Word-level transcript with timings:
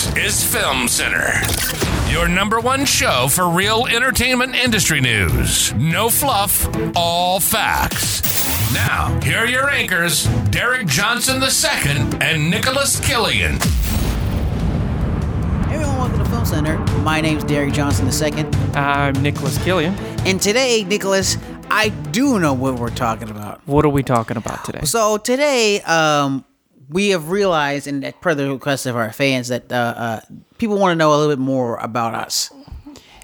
This 0.00 0.16
is 0.16 0.54
Film 0.54 0.88
Center, 0.88 1.30
your 2.10 2.26
number 2.26 2.58
one 2.58 2.86
show 2.86 3.28
for 3.28 3.50
real 3.50 3.86
entertainment 3.86 4.54
industry 4.54 4.98
news. 4.98 5.74
No 5.74 6.08
fluff, 6.08 6.66
all 6.96 7.38
facts. 7.38 8.72
Now, 8.72 9.20
here 9.20 9.40
are 9.40 9.46
your 9.46 9.68
anchors, 9.68 10.24
Derek 10.48 10.86
Johnson 10.86 11.42
II 11.42 12.18
and 12.22 12.50
Nicholas 12.50 12.98
Killian. 13.00 13.56
Hey 15.66 15.74
everyone, 15.74 15.98
welcome 15.98 16.18
to 16.20 16.24
Film 16.24 16.46
Center. 16.46 16.78
My 17.02 17.20
name's 17.20 17.44
Derek 17.44 17.74
Johnson 17.74 18.06
II, 18.08 18.46
I'm 18.72 19.22
Nicholas 19.22 19.62
Killian. 19.62 19.92
and 20.24 20.40
today, 20.40 20.82
Nicholas, 20.82 21.36
I 21.70 21.90
do 21.90 22.38
know 22.40 22.54
what 22.54 22.76
we're 22.76 22.88
talking 22.88 23.28
about. 23.28 23.60
What 23.66 23.84
are 23.84 23.90
we 23.90 24.02
talking 24.02 24.38
about 24.38 24.64
today? 24.64 24.80
So 24.84 25.18
today, 25.18 25.82
um, 25.82 26.46
we 26.90 27.10
have 27.10 27.30
realized, 27.30 27.86
and 27.86 28.04
at 28.04 28.20
per 28.20 28.34
the 28.34 28.50
request 28.50 28.84
of 28.86 28.96
our 28.96 29.12
fans, 29.12 29.48
that 29.48 29.70
uh, 29.72 29.94
uh, 29.96 30.20
people 30.58 30.76
want 30.76 30.92
to 30.92 30.96
know 30.96 31.10
a 31.10 31.16
little 31.16 31.32
bit 31.32 31.38
more 31.38 31.76
about 31.76 32.14
us. 32.14 32.50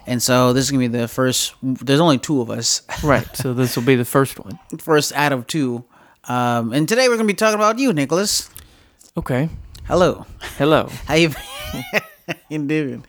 And 0.06 0.22
so 0.22 0.52
this 0.52 0.64
is 0.64 0.70
gonna 0.70 0.88
be 0.88 0.98
the 0.98 1.08
first. 1.08 1.54
There's 1.62 2.00
only 2.00 2.18
two 2.18 2.41
of 2.41 2.48
us, 2.48 2.82
right. 3.02 3.27
So 3.36 3.52
this 3.55 3.77
will 3.77 3.82
be 3.82 3.96
the 3.96 4.05
first 4.05 4.38
one. 4.38 4.58
first 4.78 5.12
out 5.12 5.32
of 5.32 5.46
two. 5.48 5.84
Um, 6.28 6.72
and 6.72 6.88
today 6.88 7.08
we're 7.08 7.16
gonna 7.16 7.27
be 7.27 7.34
talking 7.34 7.56
about 7.56 7.78
you, 7.78 7.92
Nicholas. 7.92 8.48
Okay. 9.16 9.48
Hello, 9.88 10.27
Hello. 10.58 10.88
how 11.06 11.14
you? 11.14 11.33
you 12.48 12.58
doing? 12.66 13.05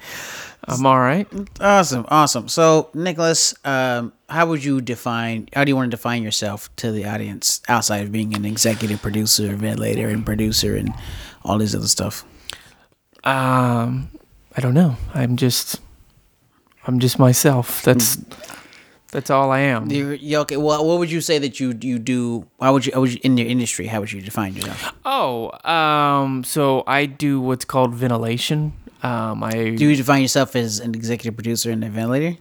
I'm 0.67 0.85
all 0.85 0.99
right. 0.99 1.27
Awesome, 1.61 2.05
awesome. 2.09 2.49
So, 2.49 2.89
Nicholas, 2.93 3.55
um, 3.63 4.11
how 4.27 4.47
would 4.47 4.63
you 4.63 4.81
define? 4.81 5.47
How 5.53 5.63
do 5.63 5.69
you 5.69 5.75
want 5.77 5.89
to 5.89 5.95
define 5.95 6.23
yourself 6.23 6.73
to 6.77 6.91
the 6.91 7.05
audience 7.05 7.61
outside 7.69 8.03
of 8.03 8.11
being 8.11 8.35
an 8.35 8.43
executive 8.43 9.01
producer, 9.01 9.55
ventilator, 9.55 10.09
and 10.09 10.25
producer, 10.25 10.75
and 10.75 10.93
all 11.45 11.57
this 11.57 11.73
other 11.73 11.87
stuff? 11.87 12.25
Um, 13.23 14.09
I 14.57 14.61
don't 14.61 14.73
know. 14.73 14.97
I'm 15.13 15.37
just, 15.37 15.79
I'm 16.85 16.99
just 16.99 17.17
myself. 17.17 17.81
That's, 17.83 18.17
that's 19.11 19.29
all 19.29 19.51
I 19.51 19.59
am. 19.59 19.89
You're, 19.89 20.15
you 20.15 20.39
okay. 20.39 20.57
Well, 20.57 20.85
what 20.85 20.99
would 20.99 21.09
you 21.09 21.21
say 21.21 21.39
that 21.39 21.61
you 21.61 21.77
you 21.81 21.97
do? 21.97 22.45
How 22.59 22.73
would 22.73 22.85
you? 22.85 22.91
How 22.93 22.99
would 22.99 23.13
you 23.13 23.21
in 23.23 23.37
your 23.37 23.47
industry? 23.47 23.87
How 23.87 24.01
would 24.01 24.11
you 24.11 24.21
define 24.21 24.53
yourself? 24.53 24.93
Oh, 25.05 25.51
um, 25.69 26.43
so 26.43 26.83
I 26.85 27.05
do 27.05 27.39
what's 27.39 27.63
called 27.63 27.93
ventilation. 27.95 28.73
Um, 29.03 29.43
I 29.43 29.51
Do 29.75 29.87
you 29.89 29.95
define 29.95 30.21
yourself 30.21 30.55
as 30.55 30.79
an 30.79 30.95
executive 30.95 31.35
producer 31.35 31.71
and 31.71 31.83
a 31.83 31.89
ventilator? 31.89 32.37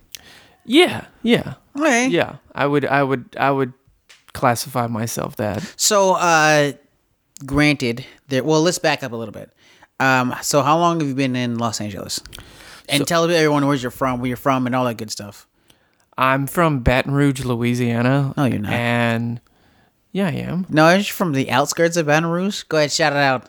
yeah, 0.64 1.06
yeah, 1.22 1.54
Okay. 1.78 2.08
yeah. 2.08 2.36
I 2.54 2.66
would, 2.66 2.84
I 2.86 3.02
would, 3.02 3.36
I 3.38 3.50
would 3.50 3.72
classify 4.32 4.86
myself 4.86 5.36
that. 5.36 5.62
So, 5.76 6.14
uh, 6.14 6.72
granted, 7.44 8.04
there. 8.28 8.42
Well, 8.42 8.62
let's 8.62 8.78
back 8.78 9.02
up 9.02 9.12
a 9.12 9.16
little 9.16 9.32
bit. 9.32 9.50
Um, 10.00 10.34
so 10.42 10.62
how 10.62 10.78
long 10.78 11.00
have 11.00 11.08
you 11.08 11.14
been 11.14 11.36
in 11.36 11.58
Los 11.58 11.80
Angeles? 11.80 12.20
And 12.88 13.06
tell 13.06 13.24
everyone 13.24 13.66
where 13.66 13.76
you're 13.76 13.90
from, 13.90 14.20
where 14.20 14.28
you're 14.28 14.36
from, 14.36 14.66
and 14.66 14.74
all 14.74 14.84
that 14.84 14.94
good 14.96 15.10
stuff. 15.10 15.46
I'm 16.18 16.46
from 16.46 16.80
Baton 16.80 17.12
Rouge, 17.12 17.44
Louisiana. 17.44 18.32
No, 18.36 18.44
you're 18.44 18.58
not. 18.58 18.72
And 18.72 19.40
yeah, 20.12 20.28
I 20.28 20.32
am. 20.32 20.66
No, 20.68 20.88
you 20.94 21.02
from 21.04 21.32
the 21.32 21.50
outskirts 21.50 21.96
of 21.96 22.06
Baton 22.06 22.26
Rouge? 22.30 22.62
Go 22.64 22.78
ahead, 22.78 22.92
shout 22.92 23.12
it 23.12 23.18
out. 23.18 23.48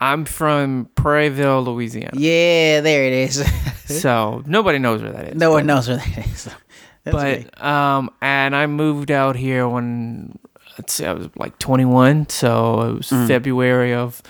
I'm 0.00 0.24
from 0.24 0.88
Prairieville, 0.94 1.64
Louisiana. 1.66 2.10
Yeah, 2.14 2.80
there 2.80 3.04
it 3.04 3.12
is. 3.12 3.44
So 3.88 4.42
nobody 4.46 4.78
knows 4.78 5.00
where 5.00 5.12
that 5.12 5.28
is. 5.28 5.34
no 5.36 5.50
one 5.50 5.64
knows 5.64 5.88
where 5.88 5.96
that 5.96 6.18
is. 6.26 6.44
That's 7.04 7.16
but 7.54 7.64
um, 7.64 8.10
and 8.20 8.54
I 8.54 8.66
moved 8.66 9.10
out 9.10 9.34
here 9.34 9.66
when 9.66 10.38
let's 10.76 10.92
see, 10.92 11.06
I 11.06 11.14
was 11.14 11.30
like 11.36 11.58
21, 11.58 12.28
so 12.28 12.82
it 12.82 12.94
was 12.98 13.08
Mm. 13.08 13.26
February 13.26 13.94
of 13.94 14.20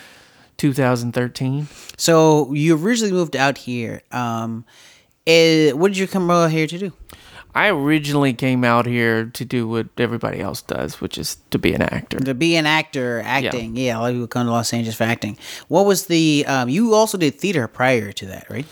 2013. 0.59 1.67
So 1.97 2.53
you 2.53 2.77
originally 2.77 3.13
moved 3.13 3.35
out 3.35 3.59
here. 3.59 4.03
Um, 4.13 4.65
eh, 5.27 5.73
what 5.73 5.89
did 5.89 5.99
you 5.99 6.07
come 6.07 6.31
out 6.31 6.53
here 6.53 6.69
to 6.69 6.79
do? 6.79 6.93
I 7.55 7.71
originally 7.71 8.35
came 8.35 8.63
out 8.63 8.87
here 8.87 9.27
to 9.27 9.45
do 9.45 9.67
what 9.67 9.89
everybody 9.99 10.41
else 10.41 10.63
does, 10.63 11.01
which 11.01 11.19
is 11.19 11.39
to 11.51 11.59
be 11.59 11.75
an 11.75 11.83
actor. 11.83 12.19
To 12.19 12.35
be 12.35 12.57
an 12.57 12.67
actor, 12.67 13.23
acting. 13.25 13.77
Yeah, 13.77 13.99
a 13.99 14.01
lot 14.01 14.11
of 14.11 14.15
people 14.15 14.29
come 14.29 14.47
to 14.47 14.53
Los 14.53 14.73
Angeles 14.73 14.97
for 14.97 15.05
acting. 15.05 15.39
What 15.69 15.87
was 15.87 16.07
the? 16.07 16.45
Um, 16.47 16.69
you 16.69 16.95
also 16.95 17.19
did 17.19 17.41
theater 17.41 17.67
prior 17.67 18.13
to 18.13 18.27
that, 18.27 18.49
right? 18.51 18.67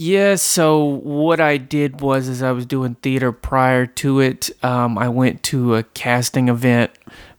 Yeah, 0.00 0.36
so 0.36 0.84
what 0.84 1.40
I 1.40 1.56
did 1.56 2.00
was 2.00 2.28
is 2.28 2.40
I 2.40 2.52
was 2.52 2.64
doing 2.66 2.94
theater 3.02 3.32
prior 3.32 3.84
to 3.84 4.20
it. 4.20 4.48
Um, 4.62 4.96
I 4.96 5.08
went 5.08 5.42
to 5.44 5.74
a 5.74 5.82
casting 5.82 6.48
event, 6.48 6.92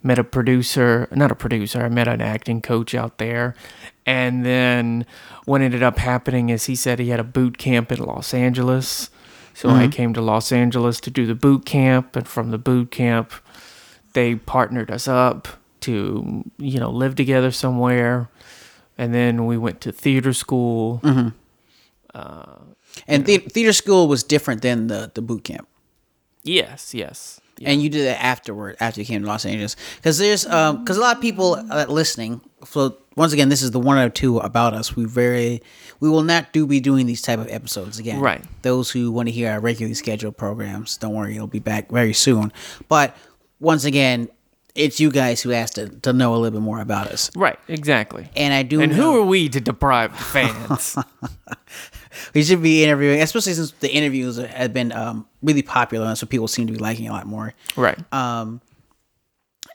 met 0.03 0.19
a 0.19 0.25
producer, 0.25 1.07
not 1.11 1.31
a 1.31 1.35
producer, 1.35 1.81
I 1.81 1.87
met 1.87 2.09
an 2.09 2.19
acting 2.19 2.61
coach 2.61 2.93
out 2.93 3.17
there. 3.17 3.55
And 4.05 4.45
then 4.45 5.05
what 5.45 5.61
ended 5.61 5.83
up 5.83 5.99
happening 5.99 6.49
is 6.49 6.65
he 6.65 6.75
said 6.75 6.99
he 6.99 7.11
had 7.11 7.21
a 7.21 7.23
boot 7.23 7.57
camp 7.57 7.93
in 7.93 7.99
Los 7.99 8.33
Angeles. 8.33 9.09
So 9.59 9.69
I 9.69 9.87
came 9.89 10.13
to 10.13 10.21
Los 10.21 10.51
Angeles 10.53 11.01
to 11.01 11.09
do 11.09 11.25
the 11.25 11.35
boot 11.35 11.65
camp 11.65 12.15
and 12.15 12.25
from 12.25 12.51
the 12.51 12.57
boot 12.57 12.91
camp 12.91 13.33
they 14.13 14.35
partnered 14.35 14.89
us 14.89 15.05
up 15.07 15.47
to, 15.81 16.43
you 16.57 16.79
know, 16.79 16.89
live 16.89 17.15
together 17.15 17.51
somewhere. 17.51 18.29
And 18.97 19.13
then 19.13 19.45
we 19.45 19.57
went 19.57 19.81
to 19.81 19.91
theater 19.91 20.31
school. 20.33 21.01
And 23.07 23.25
the- 23.25 23.37
theater 23.37 23.73
school 23.73 24.07
was 24.07 24.23
different 24.23 24.61
than 24.61 24.87
the 24.87 25.11
the 25.13 25.21
boot 25.21 25.43
camp. 25.43 25.67
Yes, 26.43 26.93
yes. 26.93 27.39
Yeah. 27.59 27.71
and 27.71 27.81
you 27.83 27.89
did 27.89 28.05
that 28.07 28.23
afterward 28.23 28.77
after 28.79 29.01
you 29.01 29.05
came 29.05 29.21
to 29.23 29.27
Los 29.27 29.45
Angeles 29.45 29.75
because 29.97 30.17
there's 30.17 30.45
um 30.45 30.77
because 30.81 30.95
a 30.95 31.01
lot 31.01 31.17
of 31.17 31.21
people 31.21 31.55
uh, 31.69 31.85
listening 31.89 32.39
so 32.63 32.95
once 33.17 33.33
again 33.33 33.49
this 33.49 33.61
is 33.61 33.71
the 33.71 33.79
one 33.81 33.97
or 33.97 34.07
two 34.07 34.37
about 34.39 34.73
us 34.73 34.95
we 34.95 35.03
very 35.03 35.61
we 35.99 36.09
will 36.09 36.23
not 36.23 36.53
do 36.53 36.65
be 36.67 36.79
doing 36.79 37.05
these 37.05 37.21
type 37.21 37.39
of 37.39 37.47
episodes 37.49 37.99
again 37.99 38.19
Right. 38.19 38.43
those 38.61 38.89
who 38.91 39.11
want 39.11 39.27
to 39.27 39.31
hear 39.31 39.51
our 39.51 39.59
regularly 39.59 39.93
scheduled 39.95 40.37
programs 40.37 40.97
don't 40.97 41.13
worry 41.13 41.35
it'll 41.35 41.47
be 41.47 41.59
back 41.59 41.89
very 41.91 42.13
soon 42.13 42.51
but 42.87 43.15
once 43.59 43.85
again 43.85 44.29
it's 44.75 44.99
you 44.99 45.11
guys 45.11 45.41
who 45.41 45.51
asked 45.51 45.75
to, 45.75 45.89
to 45.89 46.13
know 46.13 46.33
a 46.33 46.37
little 46.37 46.57
bit 46.59 46.63
more 46.63 46.79
about 46.79 47.07
us 47.07 47.29
Right, 47.35 47.59
exactly. 47.67 48.29
and 48.35 48.53
I 48.53 48.63
do 48.63 48.79
And 48.81 48.91
know- 48.95 49.13
who 49.13 49.19
are 49.19 49.25
we 49.25 49.49
to 49.49 49.59
deprive 49.59 50.11
the 50.17 50.23
fans? 50.23 50.95
we 52.33 52.43
should 52.43 52.61
be 52.61 52.83
interviewing 52.83 53.21
especially 53.21 53.53
since 53.53 53.71
the 53.79 53.91
interviews 53.91 54.37
have 54.37 54.73
been 54.73 54.91
um 54.91 55.25
really 55.41 55.61
popular 55.63 56.05
and 56.07 56.17
so 56.17 56.25
people 56.25 56.47
seem 56.47 56.67
to 56.67 56.73
be 56.73 56.79
liking 56.79 57.05
it 57.05 57.09
a 57.09 57.13
lot 57.13 57.25
more 57.27 57.53
right. 57.75 57.97
Um, 58.13 58.61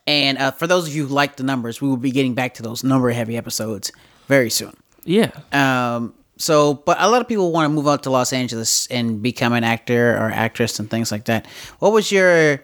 And 0.07 0.37
uh, 0.39 0.51
for 0.51 0.67
those 0.67 0.87
of 0.87 0.95
you 0.95 1.07
who 1.07 1.15
like 1.15 1.37
the 1.37 1.45
numbers, 1.45 1.81
we 1.81 1.89
will 1.89 1.97
be 1.97 2.11
getting 2.11 2.35
back 2.35 2.55
to 2.55 2.63
those 2.63 2.85
number 2.85 3.09
heavy 3.11 3.37
episodes 3.39 3.91
very 4.29 4.51
soon. 4.51 4.75
Yeah. 5.05 5.31
Um, 5.53 6.15
so, 6.37 6.75
but 6.75 6.97
a 7.01 7.09
lot 7.09 7.21
of 7.21 7.29
people 7.29 7.53
want 7.53 7.67
to 7.71 7.75
move 7.75 7.87
out 7.87 8.03
to 8.05 8.11
Los 8.11 8.33
Angeles 8.33 8.87
and 8.89 9.23
become 9.23 9.53
an 9.53 9.63
actor 9.65 10.17
or 10.17 10.31
actress 10.31 10.81
and 10.81 10.91
things 10.91 11.13
like 11.13 11.27
that. 11.27 11.47
What 11.79 11.93
was 11.93 12.11
your, 12.11 12.61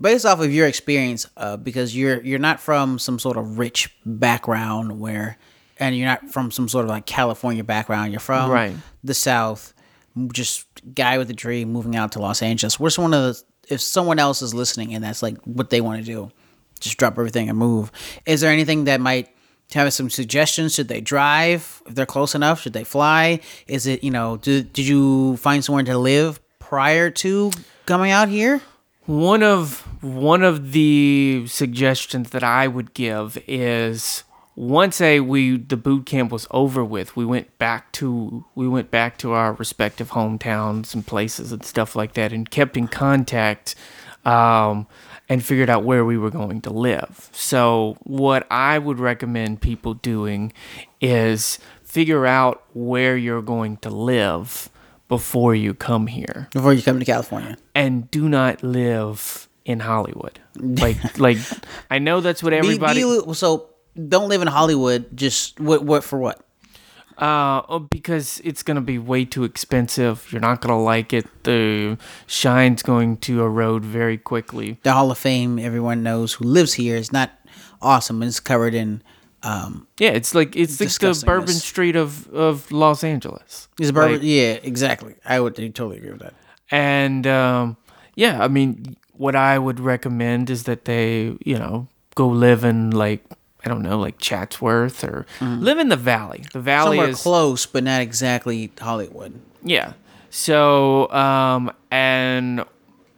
based 0.00 0.24
off 0.24 0.40
of 0.40 0.52
your 0.52 0.68
experience, 0.68 1.26
uh, 1.36 1.56
because 1.56 1.96
you're 1.96 2.22
you're 2.22 2.38
not 2.38 2.60
from 2.60 2.98
some 2.98 3.18
sort 3.18 3.36
of 3.36 3.58
rich 3.58 3.94
background 4.06 5.00
where, 5.00 5.36
and 5.78 5.96
you're 5.96 6.06
not 6.06 6.30
from 6.30 6.50
some 6.50 6.68
sort 6.68 6.84
of 6.84 6.90
like 6.90 7.06
California 7.06 7.64
background. 7.64 8.12
You're 8.12 8.20
from 8.20 8.50
Right. 8.50 8.74
the 9.02 9.14
South, 9.14 9.74
just 10.32 10.66
guy 10.94 11.18
with 11.18 11.28
a 11.28 11.34
dream 11.34 11.72
moving 11.72 11.96
out 11.96 12.12
to 12.12 12.20
Los 12.20 12.40
Angeles. 12.40 12.78
What's 12.78 12.98
one 12.98 13.12
of 13.12 13.22
the 13.22 13.42
if 13.68 13.80
someone 13.80 14.20
else 14.20 14.42
is 14.42 14.54
listening 14.54 14.94
and 14.94 15.02
that's 15.02 15.24
like 15.24 15.36
what 15.42 15.70
they 15.70 15.80
want 15.80 15.98
to 15.98 16.06
do, 16.06 16.30
just 16.78 16.98
drop 16.98 17.18
everything 17.18 17.48
and 17.48 17.58
move. 17.58 17.90
Is 18.26 18.40
there 18.42 18.52
anything 18.52 18.84
that 18.84 19.00
might 19.00 19.28
have 19.72 19.92
some 19.92 20.10
suggestions? 20.10 20.74
Should 20.74 20.88
they 20.88 21.00
drive 21.00 21.82
if 21.86 21.94
they're 21.94 22.06
close 22.06 22.34
enough? 22.34 22.60
Should 22.60 22.72
they 22.72 22.84
fly? 22.84 23.40
Is 23.66 23.86
it 23.86 24.04
you 24.04 24.10
know? 24.10 24.36
Did 24.36 24.72
did 24.72 24.86
you 24.86 25.36
find 25.38 25.64
somewhere 25.64 25.84
to 25.84 25.98
live 25.98 26.40
prior 26.58 27.10
to 27.10 27.52
coming 27.86 28.10
out 28.10 28.28
here? 28.28 28.62
One 29.06 29.42
of 29.42 29.86
one 30.02 30.42
of 30.42 30.72
the 30.72 31.44
suggestions 31.46 32.30
that 32.30 32.42
I 32.42 32.68
would 32.68 32.94
give 32.94 33.38
is 33.46 34.24
once 34.56 35.02
a 35.02 35.20
we 35.20 35.58
the 35.58 35.76
boot 35.76 36.06
camp 36.06 36.32
was 36.32 36.46
over 36.50 36.82
with, 36.84 37.14
we 37.14 37.24
went 37.24 37.56
back 37.58 37.92
to 37.92 38.44
we 38.54 38.66
went 38.66 38.90
back 38.90 39.18
to 39.18 39.32
our 39.32 39.52
respective 39.52 40.10
hometowns 40.12 40.94
and 40.94 41.06
places 41.06 41.52
and 41.52 41.64
stuff 41.64 41.94
like 41.94 42.14
that, 42.14 42.32
and 42.32 42.50
kept 42.50 42.76
in 42.76 42.88
contact, 42.88 43.74
um, 44.24 44.86
and 45.28 45.44
figured 45.44 45.68
out 45.68 45.84
where 45.84 46.04
we 46.04 46.16
were 46.16 46.30
going 46.30 46.60
to 46.62 46.70
live. 46.70 47.28
So 47.32 47.96
what 48.02 48.46
I 48.50 48.78
would 48.78 48.98
recommend 49.00 49.60
people 49.60 49.94
doing 49.94 50.52
is 51.00 51.58
figure 51.82 52.26
out 52.26 52.62
where 52.74 53.16
you're 53.16 53.42
going 53.42 53.78
to 53.78 53.90
live 53.90 54.68
before 55.08 55.54
you 55.54 55.72
come 55.72 56.08
here 56.08 56.48
Before 56.52 56.72
you 56.72 56.82
come 56.82 56.98
to 56.98 57.04
California, 57.04 57.56
and 57.74 58.10
do 58.10 58.28
not 58.28 58.62
live 58.62 59.48
in 59.64 59.80
Hollywood. 59.80 60.40
Like 60.58 61.18
like 61.18 61.36
I 61.90 61.98
know 61.98 62.20
that's 62.20 62.42
what 62.42 62.50
Be- 62.50 62.56
everybody 62.56 63.02
be- 63.02 63.34
so 63.34 63.68
don't 64.08 64.28
live 64.28 64.40
in 64.42 64.48
Hollywood. 64.48 65.06
Just 65.14 65.60
what 65.60 65.84
what 65.84 66.02
for 66.02 66.18
what? 66.18 66.40
Uh 67.18 67.62
oh, 67.68 67.78
because 67.78 68.40
it's 68.44 68.62
going 68.62 68.74
to 68.74 68.80
be 68.80 68.98
way 68.98 69.24
too 69.24 69.44
expensive. 69.44 70.26
You're 70.30 70.40
not 70.40 70.60
going 70.60 70.74
to 70.76 70.82
like 70.82 71.12
it. 71.12 71.26
The 71.44 71.96
shine's 72.26 72.82
going 72.82 73.16
to 73.18 73.42
erode 73.42 73.84
very 73.84 74.18
quickly. 74.18 74.78
The 74.82 74.92
Hall 74.92 75.10
of 75.10 75.18
Fame, 75.18 75.58
everyone 75.58 76.02
knows 76.02 76.34
who 76.34 76.44
lives 76.44 76.74
here, 76.74 76.96
is 76.96 77.12
not 77.12 77.30
awesome. 77.80 78.22
It's 78.22 78.40
covered 78.40 78.74
in 78.74 79.02
Yeah, 79.98 80.10
it's 80.10 80.34
like 80.34 80.56
it's 80.56 80.80
like 80.80 80.90
the 80.90 81.24
Bourbon 81.24 81.46
this. 81.46 81.64
Street 81.64 81.96
of 81.96 82.28
of 82.34 82.70
Los 82.72 83.04
Angeles. 83.04 83.68
Is 83.80 83.92
bourbon? 83.92 84.14
Like- 84.14 84.22
yeah, 84.22 84.58
exactly. 84.62 85.14
I 85.24 85.40
would 85.40 85.54
totally 85.56 85.98
agree 85.98 86.10
with 86.10 86.20
that. 86.20 86.34
And 86.70 87.26
um, 87.26 87.76
yeah, 88.16 88.42
I 88.42 88.48
mean, 88.48 88.96
what 89.12 89.36
I 89.36 89.58
would 89.58 89.78
recommend 89.80 90.50
is 90.50 90.64
that 90.64 90.84
they, 90.84 91.36
you 91.44 91.58
know, 91.58 91.88
go 92.14 92.26
live 92.28 92.64
in 92.64 92.90
like 92.90 93.24
I 93.66 93.68
don't 93.68 93.82
know, 93.82 93.98
like 93.98 94.18
Chatsworth 94.18 95.02
or 95.02 95.26
live 95.40 95.78
in 95.78 95.88
the 95.88 95.96
Valley. 95.96 96.44
The 96.52 96.60
Valley. 96.60 96.96
Somewhere 96.98 97.08
is 97.10 97.20
close, 97.22 97.66
but 97.66 97.82
not 97.82 98.00
exactly 98.00 98.70
Hollywood. 98.80 99.40
yeah. 99.64 99.94
So 100.30 101.10
um, 101.12 101.72
and 101.90 102.64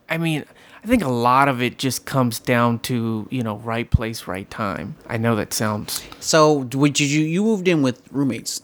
I 0.09 0.17
mean, 0.19 0.45
I 0.83 0.87
think 0.87 1.03
a 1.05 1.09
lot 1.11 1.49
of 1.49 1.61
it 1.61 1.77
just 1.77 2.07
comes 2.07 2.39
down 2.39 2.79
to 2.81 3.27
you 3.31 3.43
know 3.43 3.57
right 3.59 3.91
place, 3.91 4.27
right 4.27 4.49
time. 4.51 4.95
I 5.07 5.19
know 5.19 5.35
that 5.37 5.53
sounds. 5.53 6.03
So, 6.21 6.69
would 6.75 6.99
you 7.01 7.07
you 7.21 7.43
moved 7.43 7.67
in 7.69 7.83
with 7.83 8.01
roommates, 8.11 8.63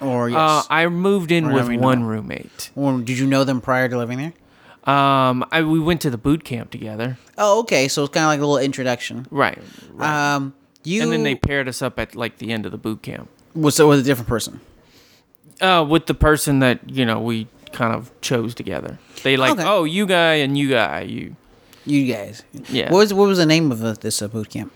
or 0.00 0.30
yes, 0.30 0.38
Uh, 0.38 0.62
I 0.70 0.86
moved 0.88 1.30
in 1.32 1.46
Or 1.46 1.52
with 1.54 1.68
one 1.80 2.00
not? 2.00 2.08
roommate. 2.08 2.70
or 2.76 3.00
did 3.00 3.18
you 3.18 3.26
know 3.26 3.44
them 3.44 3.60
prior 3.60 3.88
to 3.88 3.98
living 3.98 4.18
there? 4.18 4.32
Um, 4.94 5.44
I 5.52 5.62
we 5.62 5.78
went 5.80 6.00
to 6.02 6.10
the 6.10 6.18
boot 6.18 6.44
camp 6.44 6.70
together. 6.70 7.18
Oh, 7.36 7.60
okay. 7.60 7.88
So 7.88 8.04
it's 8.04 8.12
kind 8.14 8.24
of 8.24 8.28
like 8.28 8.38
a 8.38 8.42
little 8.46 8.58
introduction. 8.64 9.26
Right. 9.30 9.58
right. 9.92 10.34
Um, 10.36 10.54
you 10.84 11.02
and 11.02 11.12
then 11.12 11.22
they 11.22 11.34
paired 11.34 11.68
us 11.68 11.82
up 11.82 11.98
at 11.98 12.14
like 12.14 12.38
the 12.38 12.52
end 12.52 12.66
of 12.66 12.72
the 12.72 12.78
boot 12.78 13.02
camp. 13.02 13.28
was 13.54 13.74
so 13.76 13.88
with 13.88 14.00
a 14.00 14.02
different 14.02 14.28
person. 14.28 14.60
Uh, 15.60 15.84
with 15.88 16.06
the 16.06 16.14
person 16.14 16.58
that 16.60 16.80
you 16.90 17.04
know 17.04 17.20
we 17.20 17.46
kind 17.72 17.94
of 17.94 18.10
chose 18.20 18.54
together. 18.54 18.98
They 19.22 19.36
like, 19.36 19.52
Okay. 19.52 19.64
oh, 19.64 19.84
you 19.84 20.06
guy 20.06 20.34
and 20.34 20.58
you 20.58 20.68
guy, 20.70 21.02
you. 21.02 21.36
You 21.86 22.12
guys. 22.12 22.42
Yeah. 22.68 22.90
What 22.90 22.98
was 22.98 23.14
what 23.14 23.28
was 23.28 23.38
the 23.38 23.46
name 23.46 23.70
of 23.72 24.00
this 24.00 24.22
uh, 24.22 24.28
boot 24.28 24.50
camp? 24.50 24.72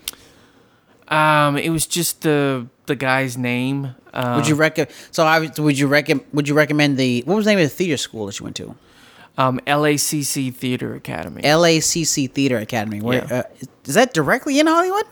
Um, 1.09 1.57
it 1.57 1.71
was 1.71 1.87
just 1.87 2.23
the 2.23 2.67
the 2.87 2.97
guy's 2.97 3.37
name. 3.37 3.95
Uh, 4.13 4.35
Would 4.37 4.49
you 4.49 4.55
rec? 4.55 4.91
So 5.11 5.25
I 5.25 5.39
was- 5.41 5.59
would 5.59 5.79
you 5.79 5.87
rec? 5.87 6.09
Would 6.33 6.49
you 6.49 6.55
recommend 6.55 6.97
the 6.99 7.23
what 7.27 7.37
was 7.37 7.45
the 7.45 7.53
name 7.53 7.61
of 7.61 7.65
the 7.71 7.75
theater 7.77 7.97
school 7.97 8.27
that 8.27 8.39
you 8.41 8.45
went 8.45 8.57
to? 8.57 8.75
um 9.39 9.61
LACC 9.67 10.53
Theater 10.55 10.95
Academy. 10.95 11.43
LACC 11.43 12.31
Theater 12.33 12.57
Academy. 12.59 13.01
Where 13.03 13.25
Yeah. 13.29 13.39
uh, 13.41 13.43
is 13.85 13.95
that 13.95 14.15
directly 14.15 14.59
in 14.59 14.67
Hollywood? 14.67 15.05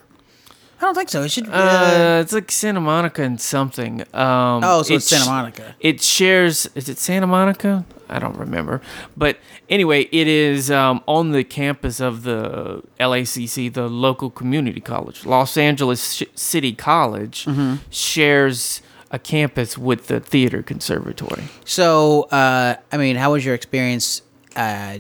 I 0.85 0.89
don't 0.89 0.95
think 0.97 1.09
so. 1.09 1.23
It 1.23 1.31
should. 1.31 1.49
Uh, 1.49 1.53
uh, 1.53 2.21
it's 2.23 2.35
like 2.35 2.51
Santa 2.51 2.79
Monica 2.81 3.23
and 3.23 3.41
something. 3.41 4.03
Um, 4.13 4.61
oh, 4.63 4.83
so 4.83 4.95
it's 4.97 5.07
Santa 5.07 5.25
Monica. 5.31 5.75
It 5.81 6.03
shares. 6.03 6.69
Is 6.75 6.91
it 6.91 6.99
Santa 6.99 7.27
Monica? 7.27 7.87
I 8.11 8.19
don't 8.19 8.37
remember. 8.37 8.83
But 9.17 9.39
anyway, 9.71 10.03
it 10.13 10.29
is 10.29 10.71
um, 10.71 11.03
on 11.09 11.33
the 11.33 11.43
campus 11.43 12.01
of 12.01 12.23
the 12.25 12.83
LACC, 13.01 13.73
the 13.73 13.89
local 13.89 14.29
community 14.29 14.83
college. 14.83 15.25
Los 15.25 15.57
Angeles 15.57 16.13
Sh- 16.17 16.23
City 16.35 16.75
College 16.75 17.47
Mm-hmm. 17.47 17.77
shares 17.89 18.83
a 19.11 19.19
campus 19.19 19.79
with 19.79 20.09
the 20.09 20.21
theater 20.21 20.63
conservatory. 20.63 21.45
So, 21.65 22.25
uh, 22.25 22.77
I 22.93 22.97
mean, 22.99 23.17
how 23.17 23.33
was 23.33 23.43
your 23.45 23.55
experience 23.55 24.21
uh, 24.55 24.99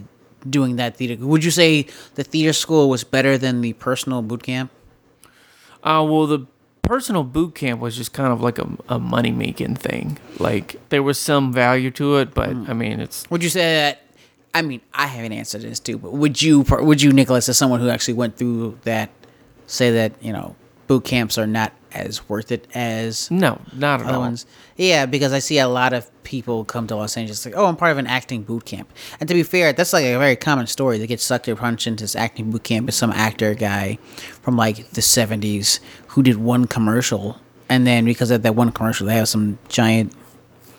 doing 0.48 0.76
that 0.76 0.96
theater? 0.96 1.22
Would 1.26 1.44
you 1.44 1.50
say 1.50 1.86
the 2.14 2.24
theater 2.24 2.54
school 2.54 2.88
was 2.88 3.04
better 3.04 3.36
than 3.36 3.60
the 3.60 3.74
personal 3.74 4.22
boot 4.22 4.42
camp? 4.44 4.70
Uh, 5.84 6.02
well, 6.08 6.26
the 6.26 6.46
personal 6.82 7.22
boot 7.22 7.54
camp 7.54 7.80
was 7.80 7.96
just 7.96 8.12
kind 8.12 8.32
of 8.32 8.40
like 8.40 8.58
a, 8.58 8.68
a 8.88 8.98
money 8.98 9.30
making 9.30 9.76
thing. 9.76 10.18
Like 10.38 10.80
there 10.88 11.02
was 11.02 11.18
some 11.18 11.52
value 11.52 11.90
to 11.92 12.16
it, 12.16 12.34
but 12.34 12.50
Mm. 12.50 12.68
I 12.68 12.72
mean, 12.72 13.00
it's 13.00 13.28
Would 13.30 13.42
you 13.44 13.50
say 13.50 13.74
that? 13.76 14.00
I 14.54 14.62
mean, 14.62 14.80
I 14.94 15.06
have 15.06 15.24
an 15.24 15.32
answer 15.32 15.58
to 15.58 15.66
this 15.68 15.80
too, 15.80 15.98
but 15.98 16.12
would 16.12 16.40
you, 16.40 16.64
would 16.70 17.02
you, 17.02 17.12
Nicholas, 17.12 17.48
as 17.48 17.58
someone 17.58 17.80
who 17.80 17.88
actually 17.88 18.14
went 18.14 18.36
through 18.36 18.78
that, 18.84 19.10
say 19.66 19.90
that 19.92 20.12
you 20.22 20.32
know 20.32 20.56
boot 20.86 21.04
camps 21.04 21.38
are 21.38 21.46
not 21.46 21.72
as 21.92 22.28
worth 22.28 22.50
it 22.50 22.66
as 22.74 23.30
no, 23.30 23.60
not 23.72 24.00
at 24.00 24.06
other 24.06 24.14
all. 24.16 24.20
ones? 24.22 24.46
Yeah, 24.76 25.06
because 25.06 25.32
I 25.32 25.38
see 25.38 25.58
a 25.58 25.68
lot 25.68 25.92
of 25.92 26.10
people 26.24 26.64
come 26.64 26.86
to 26.88 26.96
Los 26.96 27.16
Angeles 27.16 27.44
like, 27.46 27.54
oh, 27.56 27.66
I'm 27.66 27.76
part 27.76 27.92
of 27.92 27.98
an 27.98 28.06
acting 28.08 28.42
boot 28.42 28.64
camp. 28.64 28.90
And 29.20 29.28
to 29.28 29.34
be 29.34 29.42
fair, 29.44 29.72
that's 29.72 29.92
like 29.92 30.04
a 30.04 30.18
very 30.18 30.34
common 30.36 30.66
story. 30.66 30.98
They 30.98 31.06
get 31.06 31.20
sucked 31.20 31.46
their 31.46 31.54
punch 31.56 31.86
into 31.86 32.02
this 32.04 32.16
acting 32.16 32.50
boot 32.50 32.64
camp 32.64 32.86
with 32.86 32.94
some 32.96 33.12
actor 33.12 33.54
guy 33.54 33.98
from 34.42 34.56
like 34.56 34.90
the 34.90 35.00
70s 35.00 35.78
who 36.08 36.22
did 36.22 36.36
one 36.38 36.66
commercial. 36.66 37.38
And 37.68 37.86
then 37.86 38.04
because 38.04 38.30
of 38.30 38.42
that 38.42 38.54
one 38.56 38.72
commercial, 38.72 39.06
they 39.06 39.14
have 39.14 39.28
some 39.28 39.58
giant. 39.68 40.12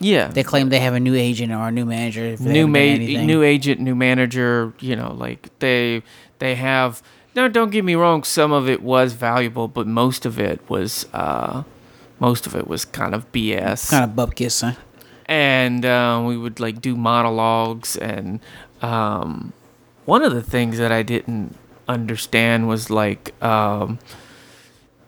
Yeah, 0.02 0.28
They 0.28 0.44
claim 0.44 0.68
they 0.69 0.81
have 0.81 0.94
a 0.94 1.00
new 1.00 1.16
agent 1.16 1.54
or 1.54 1.69
a 1.69 1.72
new 1.72 1.86
manager. 1.86 2.36
new 2.38 2.68
ma- 2.68 2.80
new 2.98 3.42
agent, 3.44 3.80
new 3.80 3.96
manager. 3.96 4.74
You 4.81 4.98
know, 4.98 5.13
like 5.13 5.57
they 5.60 6.04
they 6.40 6.56
have. 6.56 7.02
No, 7.35 7.47
don't 7.49 7.69
get 7.71 7.83
me 7.83 7.95
wrong. 7.95 8.23
Some 8.23 8.51
of 8.53 8.69
it 8.69 8.81
was 8.81 9.13
valuable, 9.13 9.67
but 9.67 9.87
most 9.87 10.25
of 10.25 10.39
it 10.39 10.61
was 10.69 11.05
uh, 11.13 11.63
most 12.19 12.47
of 12.47 12.55
it 12.55 12.67
was 12.67 12.85
kind 12.85 13.13
of 13.13 13.29
BS. 13.31 13.89
kind 13.89 14.03
of 14.05 14.11
bupkis, 14.15 14.61
huh? 14.61 14.79
and 15.25 15.85
uh, 15.85 16.23
we 16.25 16.37
would 16.37 16.59
like 16.59 16.81
do 16.81 16.95
monologues 16.95 17.95
and 17.97 18.39
um, 18.81 19.53
one 20.05 20.21
of 20.21 20.31
the 20.33 20.41
things 20.43 20.77
that 20.77 20.91
i 20.91 21.01
didn't 21.01 21.55
understand 21.87 22.67
was 22.67 22.91
like 22.91 23.33
um, 23.43 23.97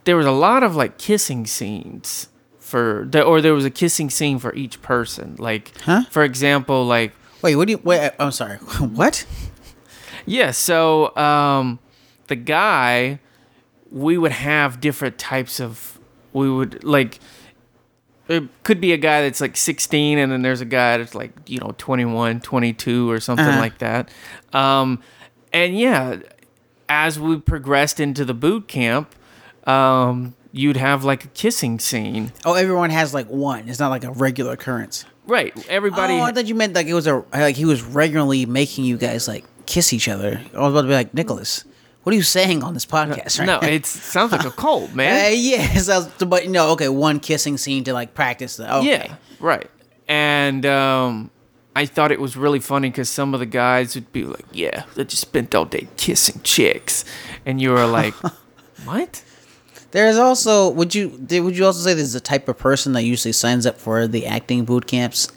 there 0.06 0.18
was 0.18 0.26
a 0.26 0.32
lot 0.32 0.64
of 0.64 0.76
like 0.76 0.98
kissing 0.98 1.46
scenes 1.46 2.30
for 2.60 3.08
the, 3.12 3.22
or 3.22 3.42
there 3.42 3.54
was 3.54 3.64
a 3.64 3.70
kissing 3.70 4.10
scene 4.10 4.40
for 4.40 4.54
each 4.56 4.82
person 4.82 5.36
like 5.38 5.72
Huh? 5.82 6.06
for 6.10 6.24
example 6.24 6.84
like 6.86 7.14
Wait, 7.44 7.56
what 7.56 7.68
do 7.68 7.74
you? 7.74 7.82
Wait, 7.84 8.12
I'm 8.18 8.32
sorry. 8.32 8.58
what? 8.98 9.24
yeah, 10.26 10.50
so 10.50 11.16
um, 11.16 11.78
the 12.28 12.36
guy, 12.36 13.20
we 13.92 14.18
would 14.18 14.32
have 14.34 14.80
different 14.80 15.18
types 15.18 15.60
of, 15.60 16.00
we 16.34 16.50
would 16.50 16.84
like, 16.84 17.20
it 18.28 18.44
could 18.64 18.82
be 18.82 18.92
a 18.92 18.98
guy 18.98 19.22
that's 19.22 19.40
like 19.40 19.56
16 19.56 20.18
and 20.18 20.32
then 20.32 20.42
there's 20.42 20.60
a 20.62 20.66
guy 20.66 20.98
that's 20.98 21.16
like, 21.16 21.32
you 21.48 21.60
know, 21.60 21.74
21, 21.78 22.42
22 22.42 23.10
or 23.10 23.20
something 23.20 23.46
Uh-huh. 23.46 23.60
like 23.60 23.78
that. 23.78 24.10
Um, 24.54 25.02
and 25.54 25.78
yeah, 25.80 26.18
as 26.90 27.20
we 27.20 27.40
progressed 27.40 28.00
into 28.02 28.26
the 28.26 28.34
boot 28.34 28.68
camp, 28.68 29.16
um, 29.66 30.36
you'd 30.52 30.78
have 30.78 31.04
like 31.06 31.24
a 31.26 31.28
kissing 31.30 31.80
scene. 31.80 32.34
Oh, 32.46 32.54
everyone 32.54 32.90
has 32.90 33.14
like 33.14 33.28
one. 33.28 33.70
It's 33.70 33.80
not 33.80 33.90
like 33.90 34.04
a 34.04 34.12
regular 34.12 34.54
occurrence. 34.54 35.06
Right. 35.26 35.54
Everybody. 35.70 36.14
oh, 36.14 36.22
I 36.22 36.32
thought 36.32 36.46
you 36.48 36.56
meant 36.56 36.74
like 36.74 36.88
it 36.88 36.94
was 36.94 37.08
a 37.08 37.24
like 37.34 37.56
he 37.58 37.66
was 37.66 37.82
regularly 37.84 38.46
making 38.46 38.86
you 38.86 38.98
guys 38.98 39.28
like 39.28 39.44
kiss 39.66 39.92
each 39.92 40.08
other. 40.08 40.42
I 40.54 40.60
was 40.62 40.72
about 40.72 40.82
to 40.84 40.88
be 40.88 40.94
like 40.94 41.14
Nicholas. 41.14 41.66
What 42.08 42.14
are 42.14 42.16
you 42.16 42.24
saying 42.24 42.64
on 42.64 42.74
this 42.74 42.86
podcast? 42.86 43.38
Right 43.38 43.46
no, 43.46 43.60
it 43.60 43.86
sounds 43.86 44.32
like 44.32 44.46
a 44.46 44.52
cult, 44.52 44.94
man. 44.94 45.26
Uh, 45.26 45.36
yeah, 45.36 45.74
so, 45.74 46.10
but 46.26 46.48
no, 46.48 46.70
okay, 46.70 46.88
one 46.88 47.20
kissing 47.20 47.58
scene 47.58 47.84
to 47.84 47.92
like 47.92 48.14
practice 48.14 48.56
the. 48.56 48.78
Okay. 48.78 48.88
Yeah, 48.88 49.16
right. 49.42 49.70
And 50.08 50.66
um, 50.66 51.32
I 51.76 51.86
thought 51.86 52.14
it 52.14 52.22
was 52.22 52.38
really 52.38 52.62
funny 52.62 52.90
because 52.90 53.10
some 53.10 53.34
of 53.34 53.42
the 53.42 53.46
guys 53.46 53.94
would 53.96 54.10
be 54.14 54.24
like, 54.24 54.46
"Yeah, 54.54 54.86
they 54.96 55.04
just 55.04 55.20
spent 55.20 55.54
all 55.54 55.66
day 55.66 55.90
kissing 55.98 56.40
chicks," 56.46 57.04
and 57.46 57.60
you 57.60 57.72
were 57.72 57.86
like, 57.86 58.14
"What?" 58.86 59.22
There's 59.92 60.18
also 60.18 60.70
would 60.70 60.96
you 60.96 61.10
would 61.10 61.58
you 61.58 61.66
also 61.66 61.82
say 61.82 61.94
there's 61.94 62.14
the 62.14 62.22
type 62.22 62.48
of 62.48 62.58
person 62.58 62.94
that 62.94 63.04
usually 63.04 63.34
signs 63.34 63.66
up 63.66 63.78
for 63.78 64.08
the 64.08 64.26
acting 64.28 64.64
boot 64.64 64.88
camps, 64.88 65.28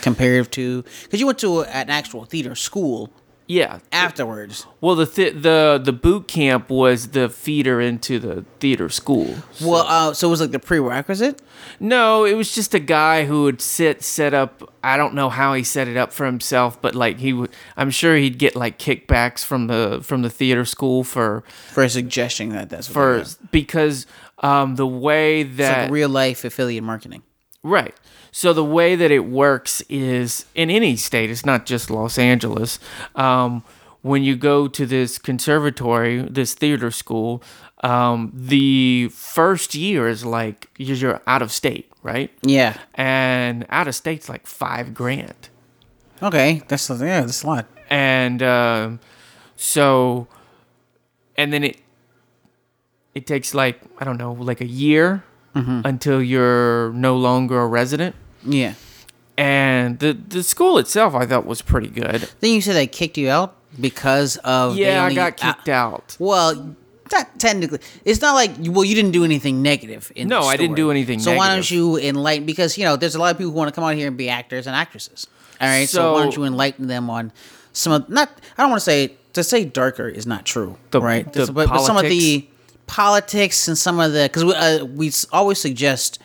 compared 0.00 0.50
to 0.52 0.82
because 1.02 1.20
you 1.20 1.26
went 1.26 1.40
to 1.40 1.64
an 1.64 1.90
actual 1.90 2.24
theater 2.24 2.54
school 2.54 3.10
Yeah. 3.50 3.80
afterwards. 3.90 4.64
Well, 4.80 4.94
the 4.94 5.06
th- 5.06 5.34
the 5.42 5.80
the 5.82 5.92
boot 5.92 6.28
camp 6.28 6.70
was 6.70 7.08
the 7.08 7.28
feeder 7.28 7.80
into 7.80 8.20
the 8.20 8.44
theater 8.60 8.88
school. 8.88 9.34
Well, 9.60 9.84
uh, 9.88 10.12
so 10.14 10.28
it 10.28 10.30
was 10.30 10.40
like 10.40 10.52
the 10.52 10.60
prerequisite. 10.60 11.42
No, 11.80 12.24
it 12.24 12.34
was 12.34 12.54
just 12.54 12.74
a 12.74 12.78
guy 12.78 13.24
who 13.24 13.42
would 13.44 13.60
sit 13.60 14.02
set 14.04 14.34
up. 14.34 14.72
I 14.84 14.96
don't 14.96 15.14
know 15.14 15.28
how 15.30 15.54
he 15.54 15.64
set 15.64 15.88
it 15.88 15.96
up 15.96 16.12
for 16.12 16.26
himself, 16.26 16.80
but 16.80 16.94
like 16.94 17.18
he 17.18 17.32
would. 17.32 17.50
I'm 17.76 17.90
sure 17.90 18.14
he'd 18.16 18.38
get 18.38 18.54
like 18.54 18.78
kickbacks 18.78 19.44
from 19.44 19.66
the 19.66 19.98
from 20.02 20.22
the 20.22 20.30
theater 20.30 20.64
school 20.64 21.02
for 21.02 21.42
for 21.72 21.88
suggesting 21.88 22.50
that 22.50 22.70
that's 22.70 22.88
what 22.88 22.94
for 22.94 23.24
because 23.50 24.06
um 24.38 24.76
the 24.76 24.86
way 24.86 25.40
It's 25.40 25.56
that 25.56 25.82
like 25.82 25.90
real 25.90 26.08
life 26.08 26.44
affiliate 26.44 26.84
marketing. 26.84 27.22
Right. 27.62 27.94
So 28.32 28.52
the 28.52 28.64
way 28.64 28.96
that 28.96 29.10
it 29.10 29.26
works 29.26 29.82
is 29.88 30.46
in 30.54 30.70
any 30.70 30.96
state, 30.96 31.30
it's 31.30 31.44
not 31.44 31.66
just 31.66 31.90
Los 31.90 32.18
Angeles. 32.18 32.78
Um, 33.14 33.64
when 34.02 34.22
you 34.22 34.36
go 34.36 34.66
to 34.66 34.86
this 34.86 35.18
conservatory, 35.18 36.22
this 36.22 36.54
theater 36.54 36.90
school, 36.90 37.42
um, 37.82 38.32
the 38.34 39.08
first 39.08 39.74
year 39.74 40.08
is 40.08 40.24
like 40.24 40.68
you're 40.76 41.20
out 41.26 41.42
of 41.42 41.52
state, 41.52 41.90
right? 42.02 42.30
Yeah. 42.42 42.78
And 42.94 43.66
out 43.68 43.88
of 43.88 43.94
state's 43.94 44.28
like 44.28 44.46
five 44.46 44.94
grand. 44.94 45.48
Okay, 46.22 46.62
that's 46.68 46.88
yeah, 46.88 47.22
that's 47.22 47.42
a 47.42 47.46
lot. 47.46 47.66
And 47.88 48.42
um, 48.42 49.00
so, 49.56 50.28
and 51.36 51.52
then 51.52 51.64
it 51.64 51.78
it 53.14 53.26
takes 53.26 53.54
like 53.54 53.80
I 53.98 54.04
don't 54.04 54.18
know, 54.18 54.32
like 54.32 54.60
a 54.60 54.66
year 54.66 55.24
until 55.54 56.22
you're 56.22 56.92
no 56.92 57.16
longer 57.16 57.60
a 57.60 57.66
resident. 57.66 58.14
Yeah. 58.44 58.74
and 59.36 59.98
the 59.98 60.12
the 60.12 60.42
school 60.42 60.78
itself 60.78 61.14
I 61.14 61.26
thought 61.26 61.46
was 61.46 61.62
pretty 61.62 61.88
good. 61.88 62.28
Then 62.40 62.50
you 62.52 62.60
said 62.60 62.74
they 62.76 62.86
kicked 62.86 63.16
you 63.18 63.30
out 63.30 63.54
because 63.80 64.36
of 64.38 64.76
Yeah, 64.76 65.00
I 65.02 65.04
only- 65.04 65.14
got 65.14 65.42
uh, 65.42 65.52
kicked 65.52 65.68
out. 65.68 66.16
well, 66.18 66.74
not 67.12 67.38
technically. 67.38 67.80
It's 68.04 68.20
not 68.20 68.34
like 68.34 68.52
well, 68.60 68.84
you 68.84 68.94
didn't 68.94 69.10
do 69.12 69.24
anything 69.24 69.62
negative. 69.62 70.12
In 70.14 70.28
No, 70.28 70.42
I 70.42 70.56
didn't 70.56 70.76
do 70.76 70.90
anything 70.90 71.18
So 71.20 71.34
why 71.34 71.48
don't 71.52 71.68
you 71.70 71.96
enlighten? 71.98 72.46
Because 72.46 72.78
you 72.78 72.84
know, 72.84 72.96
there's 72.96 73.14
a 73.14 73.18
lot 73.18 73.30
of 73.32 73.38
people 73.38 73.52
who 73.52 73.58
want 73.58 73.68
to 73.68 73.74
come 73.74 73.84
out 73.84 73.94
here 73.96 74.06
and 74.08 74.16
be 74.16 74.28
actors 74.28 74.66
and 74.66 74.76
actresses. 74.76 75.26
All 75.60 75.68
right, 75.68 75.88
so, 75.88 76.14
why 76.14 76.22
don't 76.22 76.36
you 76.36 76.44
enlighten 76.44 76.86
them 76.86 77.10
on 77.10 77.32
some 77.72 77.92
of 77.92 78.08
not? 78.08 78.30
I 78.56 78.62
don't 78.62 78.70
want 78.70 78.80
to 78.80 78.84
say 78.84 79.16
to 79.34 79.42
say 79.44 79.64
darker 79.64 80.08
is 80.08 80.26
not 80.26 80.44
true, 80.46 80.76
The- 80.92 81.00
right? 81.00 81.30
the 81.32 81.52
but, 81.52 81.68
but 81.68 81.80
some 81.80 81.96
of 81.96 82.04
the 82.04 82.46
politics? 82.90 83.68
and 83.68 83.78
some 83.78 84.00
of 84.00 84.12
the 84.12 84.24
because 84.24 84.44
we, 84.44 84.54
uh, 84.54 84.84
we 84.84 85.10
always 85.32 85.58
suggest 85.60 86.18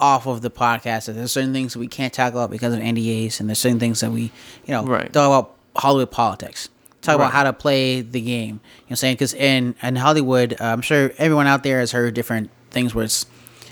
off 0.00 0.26
of 0.26 0.42
the 0.42 0.50
podcast 0.50 1.06
that 1.06 1.12
there's 1.12 1.32
certain 1.32 1.52
things 1.52 1.72
that 1.74 1.78
we 1.78 1.86
can't 1.88 2.12
talk 2.12 2.32
about 2.32 2.50
because 2.50 2.74
of 2.74 2.80
NDAs, 2.80 3.38
and 3.40 3.48
there's 3.48 3.58
certain 3.58 3.78
things 3.78 4.00
that 4.00 4.10
we 4.10 4.22
you 4.64 4.72
know 4.74 4.84
Right. 4.84 5.12
talk 5.12 5.26
about 5.26 5.54
Hollywood 5.76 6.10
politics. 6.10 6.68
Talk 7.02 7.14
about 7.16 7.30
how 7.32 7.44
to 7.44 7.52
play 7.52 8.00
the 8.00 8.20
game. 8.20 8.46
You 8.48 8.52
know 8.54 8.58
what 8.58 8.90
I'm 8.90 8.96
saying? 8.96 9.14
Because 9.14 9.32
in, 9.34 9.76
in 9.80 9.94
Hollywood, 9.94 10.54
uh, 10.60 10.64
I'm 10.64 10.80
sure 10.82 11.12
everyone 11.18 11.46
out 11.46 11.62
there 11.62 11.78
has 11.78 11.92
heard 11.92 12.14
different 12.14 12.50
things 12.72 12.96
where 12.96 13.04
it's 13.04 13.26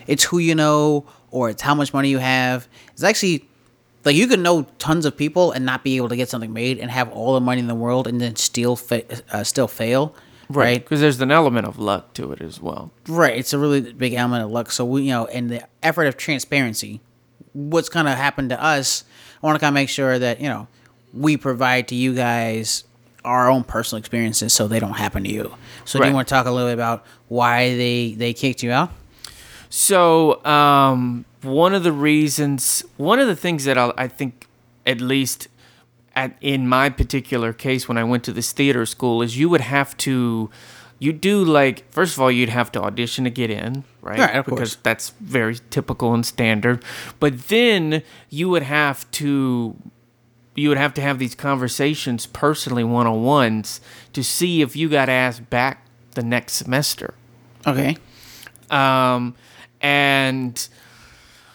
it's 0.07 0.23
who 0.25 0.39
you 0.39 0.55
know 0.55 1.05
or 1.33 1.51
it's 1.51 1.63
how 1.63 1.75
much 1.75 1.93
money 1.93 2.11
you 2.11 2.19
have. 2.19 2.69
It's 2.93 3.03
actually 3.03 3.49
like 4.05 4.15
you 4.15 4.29
can 4.29 4.43
know 4.43 4.63
tons 4.79 5.05
of 5.05 5.17
people 5.17 5.51
and 5.51 5.67
not 5.67 5.83
be 5.83 5.97
able 5.97 6.11
to 6.11 6.17
get 6.17 6.29
something 6.29 6.53
made 6.53 6.79
and 6.79 6.91
have 6.93 7.11
all 7.11 7.35
the 7.35 7.41
money 7.41 7.59
in 7.61 7.67
the 7.67 7.75
world 7.75 8.07
and 8.07 8.21
then 8.21 8.37
still 8.37 8.77
fa- 8.77 9.03
uh, 9.33 9.43
still 9.43 9.67
fail. 9.67 10.15
Right. 10.49 10.83
Because 10.83 11.01
there's 11.01 11.21
an 11.21 11.31
element 11.31 11.67
of 11.67 11.79
luck 11.79 12.15
to 12.15 12.33
it 12.33 12.41
as 12.41 12.61
well. 12.61 12.91
Right. 13.09 13.37
It's 13.37 13.53
a 13.53 13.59
really 13.59 13.93
big 13.93 14.15
element 14.15 14.45
of 14.45 14.51
luck. 14.51 14.71
So 14.71 14.85
we, 14.85 15.05
you 15.05 15.11
know, 15.11 15.25
in 15.27 15.49
the 15.49 15.67
effort 15.83 16.07
of 16.07 16.17
transparency, 16.17 17.01
what's 17.53 17.89
going 17.89 18.07
to 18.07 18.15
happen 18.15 18.49
to 18.51 18.63
us, 18.63 19.05
I 19.43 19.47
want 19.47 19.57
to 19.57 19.61
kind 19.61 19.73
of 19.73 19.75
make 19.75 19.89
sure 19.89 20.19
that 20.19 20.41
you 20.41 20.49
know 20.49 20.69
we 21.13 21.37
provide 21.37 21.89
to 21.89 21.95
you 21.95 22.15
guys 22.15 22.85
our 23.25 23.49
own 23.49 23.65
personal 23.65 23.99
experiences 23.99 24.53
so 24.53 24.69
they 24.69 24.81
don't 24.81 24.95
happen 24.95 25.25
to 25.25 25.31
you. 25.31 25.55
So 25.85 25.99
do 25.99 26.07
you 26.07 26.15
want 26.15 26.29
to 26.29 26.35
talk 26.35 26.47
a 26.47 26.51
little 26.51 26.69
bit 26.69 26.75
about 26.75 27.05
why 27.29 27.75
they 27.77 28.15
they 28.15 28.33
kicked 28.33 28.63
you 28.63 28.71
out? 28.73 28.91
So, 29.71 30.45
um, 30.45 31.25
one 31.43 31.75
of 31.75 31.83
the 31.83 31.91
reasons, 31.91 32.85
one 32.97 33.19
of 33.19 33.27
the 33.27 33.35
things 33.35 33.65
that 33.65 33.77
I, 33.77 33.93
I 33.97 34.07
think, 34.07 34.47
at 34.87 35.01
least 35.01 35.49
at, 36.15 36.37
in 36.41 36.69
my 36.69 36.91
particular 36.91 37.53
case, 37.53 37.89
when 37.89 37.99
I 37.99 38.05
went 38.05 38.25
to 38.25 38.33
this 38.33 38.53
theater 38.53 38.87
school, 38.87 39.23
is 39.23 39.39
you 39.39 39.49
would 39.49 39.61
have 39.61 39.97
to, 39.99 40.51
you 40.99 41.13
do 41.13 41.45
like, 41.45 41.91
first 41.91 42.15
of 42.15 42.23
all, 42.23 42.31
you'd 42.31 42.49
have 42.49 42.71
to 42.73 42.83
audition 42.83 43.25
to 43.25 43.31
get 43.31 43.51
in, 43.51 43.85
right? 44.01 44.19
Right, 44.19 44.37
of 44.37 44.45
because 44.45 44.75
course. 44.75 44.83
that's 44.83 45.11
very 45.21 45.57
typical 45.71 46.15
and 46.15 46.25
standard. 46.25 46.85
But 47.21 47.49
then 47.49 48.03
you 48.31 48.49
would 48.49 48.63
have 48.63 49.11
to 49.13 49.77
you 50.57 50.69
would 50.69 50.79
have 50.79 50.95
to 50.95 51.01
have 51.01 51.19
these 51.19 51.35
conversations 51.35 52.27
personally 52.27 52.85
one 52.85 53.07
on 53.07 53.23
ones 53.23 53.81
to 54.13 54.23
see 54.23 54.63
if 54.63 54.77
you 54.77 54.89
got 54.89 55.09
asked 55.09 55.51
back 55.51 55.85
the 56.13 56.23
next 56.23 56.53
semester. 56.55 57.15
Okay. 57.67 57.97
Um, 58.71 59.35
and 59.81 60.69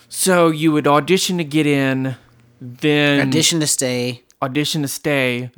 so 0.09 0.49
you 0.49 0.71
would 0.71 0.87
audition 0.87 1.37
to 1.37 1.43
get 1.43 1.65
in, 1.65 2.15
then 2.59 3.27
Audition 3.27 3.59
to 3.61 3.67
stay. 3.67 4.23
Audition 4.41 4.81
to 4.81 4.87
stay. 4.87 5.51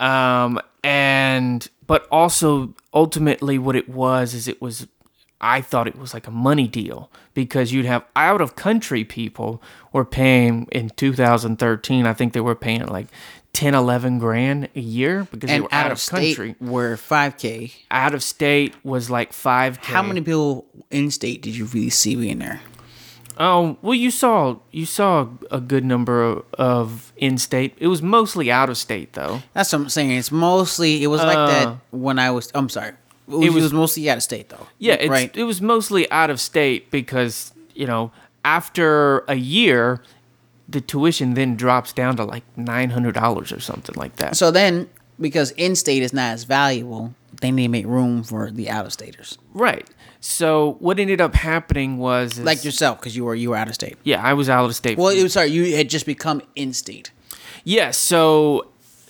Um, 0.00 0.60
and 0.82 1.68
but 1.86 2.06
also 2.10 2.74
ultimately 2.92 3.58
what 3.58 3.76
it 3.76 3.88
was 3.88 4.34
is 4.34 4.48
it 4.48 4.60
was 4.60 4.86
I 5.40 5.60
thought 5.60 5.86
it 5.86 5.98
was 5.98 6.14
like 6.14 6.26
a 6.26 6.30
money 6.30 6.68
deal 6.68 7.10
because 7.34 7.72
you'd 7.72 7.86
have 7.86 8.04
out 8.16 8.40
of 8.40 8.56
country 8.56 9.04
people 9.04 9.62
were 9.92 10.04
paying 10.04 10.66
in 10.72 10.90
2013 10.90 12.06
I 12.06 12.12
think 12.14 12.32
they 12.32 12.40
were 12.40 12.54
paying 12.54 12.86
like 12.86 13.06
10 13.52 13.74
11 13.74 14.18
grand 14.18 14.68
a 14.74 14.80
year 14.80 15.26
because 15.30 15.48
they 15.48 15.60
were 15.60 15.68
out, 15.72 15.86
out, 15.86 15.92
of 15.92 16.06
country. 16.06 16.56
were 16.58 16.96
5K. 16.96 17.72
Out 17.90 18.14
of 18.14 18.22
state 18.22 18.74
was 18.82 19.10
like 19.10 19.32
5 19.32 19.76
How 19.78 20.02
many 20.02 20.20
people 20.20 20.66
in 20.90 21.10
state 21.10 21.42
did 21.42 21.54
you 21.54 21.66
really 21.66 21.90
see 21.90 22.16
being 22.16 22.38
there? 22.38 22.60
Oh 23.38 23.76
well, 23.82 23.94
you 23.94 24.10
saw 24.10 24.56
you 24.70 24.86
saw 24.86 25.28
a 25.50 25.60
good 25.60 25.84
number 25.84 26.22
of, 26.22 26.44
of 26.54 27.12
in-state. 27.16 27.74
It 27.78 27.86
was 27.88 28.02
mostly 28.02 28.50
out-of-state 28.50 29.12
though. 29.14 29.42
That's 29.54 29.72
what 29.72 29.82
I'm 29.82 29.88
saying. 29.88 30.10
It's 30.12 30.30
mostly 30.32 31.02
it 31.02 31.06
was 31.08 31.20
like 31.22 31.34
that 31.50 31.66
Uh, 31.68 31.76
when 31.90 32.18
I 32.18 32.30
was. 32.30 32.50
I'm 32.54 32.68
sorry. 32.68 32.92
It 33.28 33.34
was, 33.34 33.46
it 33.46 33.50
was, 33.52 33.62
was- 33.64 33.72
mostly 33.72 34.10
out 34.10 34.16
of 34.18 34.22
state 34.22 34.48
though. 34.48 34.66
Yeah, 34.78 34.94
it's, 34.94 35.08
right. 35.08 35.34
it 35.36 35.44
was 35.44 35.60
mostly 35.62 36.10
out-of-state 36.10 36.90
because 36.90 37.52
you 37.74 37.86
know 37.86 38.10
after 38.44 39.20
a 39.28 39.34
year, 39.36 40.02
the 40.68 40.80
tuition 40.80 41.34
then 41.34 41.56
drops 41.56 41.92
down 41.92 42.16
to 42.16 42.24
like 42.24 42.44
nine 42.56 42.90
hundred 42.90 43.14
dollars 43.14 43.52
or 43.52 43.60
something 43.60 43.94
like 43.96 44.16
that. 44.16 44.36
So 44.36 44.50
then, 44.50 44.88
because 45.20 45.52
in 45.52 45.76
state 45.76 46.02
is 46.02 46.12
not 46.12 46.32
as 46.32 46.44
valuable, 46.44 47.14
they 47.42 47.50
need 47.50 47.64
to 47.64 47.68
make 47.68 47.86
room 47.86 48.22
for 48.22 48.50
the 48.50 48.70
out 48.70 48.86
of 48.86 48.92
staters, 48.92 49.36
right. 49.52 49.86
So 50.20 50.76
what 50.80 50.98
ended 50.98 51.20
up 51.20 51.34
happening 51.34 51.98
was 51.98 52.38
is- 52.38 52.44
like 52.44 52.64
yourself, 52.64 52.98
because 53.00 53.14
you 53.16 53.24
were 53.24 53.34
you 53.34 53.50
were 53.50 53.56
out 53.56 53.68
of 53.68 53.74
state. 53.74 53.96
yeah, 54.04 54.22
I 54.24 54.32
was 54.34 54.48
out 54.48 54.64
of 54.64 54.74
state. 54.74 54.96
Well, 54.96 55.08
it 55.08 55.22
was 55.22 55.34
sorry, 55.34 55.48
you 55.48 55.76
had 55.76 55.90
just 55.90 56.06
become 56.06 56.40
in 56.56 56.72
state. 56.72 57.10
Yeah, 57.64 57.90
so 57.90 58.68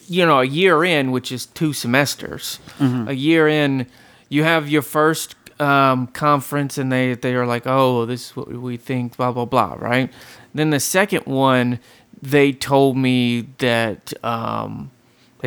you 0.09 0.27
know, 0.27 0.41
a 0.41 0.45
year 0.45 0.85
in, 0.85 1.13
which 1.13 1.31
is 1.31 1.47
two 1.47 1.73
semesters, 1.73 2.59
a 2.81 3.13
year 3.15 3.47
in, 3.49 3.87
you 4.29 4.43
have 4.43 4.69
your 4.69 4.83
first 4.83 5.37
um, 5.61 6.09
conference, 6.09 6.77
and 6.77 6.91
they 6.91 7.15
they 7.15 7.35
are 7.35 7.47
like, 7.47 7.63
oh, 7.67 8.05
this 8.07 8.31
is 8.31 8.37
what 8.37 8.49
we 8.49 8.77
think, 8.77 9.17
blah 9.17 9.31
blah 9.33 9.45
blah, 9.47 9.77
right? 9.79 10.13
Then 10.55 10.71
the 10.71 10.81
second 10.81 11.25
one, 11.27 11.79
they 12.21 12.53
told 12.53 12.97
me 12.97 13.43
that 13.59 14.13
um, 14.25 14.91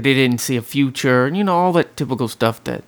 they 0.03 0.13
didn't 0.13 0.39
see 0.39 0.55
a 0.57 0.61
future, 0.61 1.25
and 1.25 1.35
you 1.37 1.43
know, 1.43 1.55
all 1.55 1.73
that 1.73 1.95
typical 1.97 2.27
stuff 2.27 2.63
that. 2.65 2.83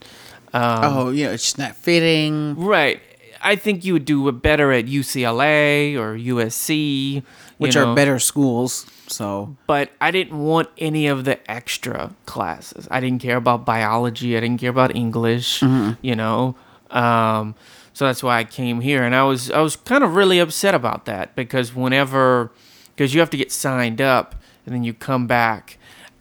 Um, 0.54 0.80
oh, 0.84 1.10
yeah, 1.10 1.32
it's 1.32 1.44
just 1.44 1.58
not 1.58 1.76
fitting. 1.76 2.56
Right. 2.56 3.02
I 3.42 3.56
think 3.56 3.86
you 3.86 3.94
would 3.94 4.06
do 4.06 4.32
better 4.32 4.72
at 4.72 4.86
UCLA 4.86 5.96
or 5.96 6.18
USC, 6.18 7.24
Which 7.58 7.76
know. 7.76 7.92
are 7.92 7.96
better 7.96 8.20
schools. 8.20 8.86
So 9.08 9.56
but 9.68 9.92
I 10.02 10.12
didn't 10.12 10.38
want 10.38 10.70
any 10.78 11.08
of 11.08 11.24
the 11.24 11.40
extra 11.50 12.14
classes. 12.26 12.88
I 12.92 13.00
didn't 13.00 13.22
care 13.22 13.38
about 13.38 13.66
biology. 13.66 14.36
I 14.36 14.42
didn't 14.42 14.60
care 14.60 14.70
about 14.70 14.96
English. 14.96 15.62
You 15.62 16.16
know, 16.16 16.56
um, 16.92 17.56
so 17.94 18.06
that's 18.06 18.22
why 18.22 18.40
I 18.40 18.44
came 18.44 18.82
here, 18.82 19.04
and 19.04 19.16
I 19.16 19.24
was 19.24 19.50
I 19.50 19.62
was 19.62 19.76
kind 19.76 20.04
of 20.04 20.16
really 20.16 20.40
upset 20.40 20.76
about 20.76 21.06
that 21.06 21.36
because 21.36 21.74
whenever 21.74 22.52
because 22.96 23.14
you 23.14 23.20
have 23.20 23.30
to 23.30 23.38
get 23.38 23.52
signed 23.52 24.02
up 24.02 24.36
and 24.66 24.76
then 24.76 24.84
you 24.84 24.94
come 24.94 25.26
back, 25.28 25.78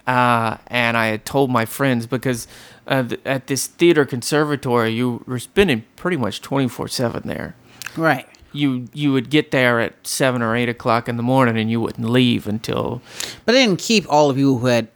uh, 0.06 0.56
and 0.68 0.96
I 0.96 1.06
had 1.06 1.24
told 1.24 1.50
my 1.50 1.64
friends 1.64 2.06
because 2.06 2.46
uh, 2.86 3.02
th- 3.02 3.20
at 3.24 3.46
this 3.46 3.66
theater 3.66 4.04
conservatory 4.04 4.90
you 4.90 5.24
were 5.26 5.38
spending 5.38 5.84
pretty 5.96 6.16
much 6.16 6.40
twenty 6.42 6.68
four 6.68 6.88
seven 6.88 7.22
there 7.26 7.56
right. 7.96 8.26
you 8.52 8.88
you 8.92 9.12
would 9.12 9.30
get 9.30 9.50
there 9.50 9.80
at 9.80 10.06
seven 10.06 10.42
or 10.42 10.54
eight 10.56 10.68
o'clock 10.68 11.08
in 11.08 11.16
the 11.16 11.22
morning 11.22 11.58
and 11.58 11.70
you 11.70 11.80
wouldn't 11.80 12.08
leave 12.08 12.46
until 12.46 13.02
But 13.44 13.52
they 13.52 13.64
didn't 13.64 13.80
keep 13.80 14.04
all 14.08 14.30
of 14.30 14.38
you 14.38 14.58
who 14.58 14.66
had 14.66 14.88